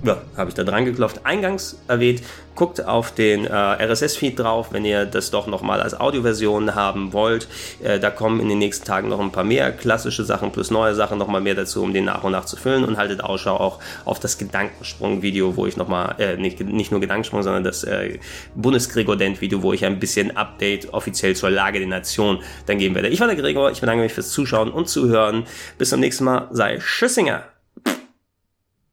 ja, 0.02 0.20
habe 0.36 0.48
ich 0.48 0.54
da 0.54 0.64
dran 0.64 0.84
geklopft, 0.84 1.24
eingangs 1.24 1.78
erwähnt. 1.86 2.22
Guckt 2.54 2.84
auf 2.84 3.12
den 3.14 3.46
äh, 3.46 3.50
RSS-Feed 3.50 4.38
drauf, 4.38 4.72
wenn 4.72 4.84
ihr 4.84 5.06
das 5.06 5.30
doch 5.30 5.46
nochmal 5.46 5.80
als 5.80 5.98
Audioversion 5.98 6.74
haben 6.74 7.12
wollt. 7.12 7.48
Äh, 7.82 7.98
da 7.98 8.10
kommen 8.10 8.40
in 8.40 8.48
den 8.48 8.58
nächsten 8.58 8.84
Tagen 8.84 9.08
noch 9.08 9.20
ein 9.20 9.32
paar 9.32 9.44
mehr 9.44 9.72
klassische 9.72 10.24
Sachen 10.24 10.50
plus 10.50 10.70
neue 10.70 10.94
Sachen 10.94 11.18
nochmal 11.18 11.40
mehr 11.40 11.54
dazu, 11.54 11.82
um 11.82 11.94
den 11.94 12.04
nach 12.04 12.24
und 12.24 12.32
nach 12.32 12.44
zu 12.44 12.56
füllen. 12.56 12.84
Und 12.84 12.98
haltet 12.98 13.22
Ausschau 13.24 13.56
auch 13.56 13.78
auf 14.04 14.20
das 14.20 14.36
Gedankensprung-Video, 14.36 15.56
wo 15.56 15.66
ich 15.66 15.76
nochmal, 15.76 16.16
äh, 16.18 16.36
nicht, 16.36 16.60
nicht 16.60 16.90
nur 16.90 17.00
Gedankensprung, 17.00 17.42
sondern 17.42 17.64
das 17.64 17.84
äh, 17.84 18.18
Bundesgregor-Dent-Video, 18.54 19.62
wo 19.62 19.72
ich 19.72 19.86
ein 19.86 19.98
bisschen 19.98 20.36
Update 20.36 20.92
offiziell 20.92 21.34
zur 21.34 21.50
Lage 21.50 21.78
der 21.78 21.88
Nation 21.88 22.42
dann 22.66 22.76
geben 22.76 22.94
werde. 22.94 23.08
Ich 23.08 23.20
war 23.20 23.28
der 23.28 23.36
Gregor, 23.36 23.70
ich 23.70 23.80
bedanke 23.80 24.02
mich 24.02 24.12
fürs 24.12 24.30
Zuschauen 24.30 24.70
und 24.70 24.88
Zuhören. 24.88 25.44
Bis 25.78 25.90
zum 25.90 26.00
nächsten 26.00 26.24
Mal, 26.24 26.48
sei 26.50 26.80
Schüssinger! 26.80 27.44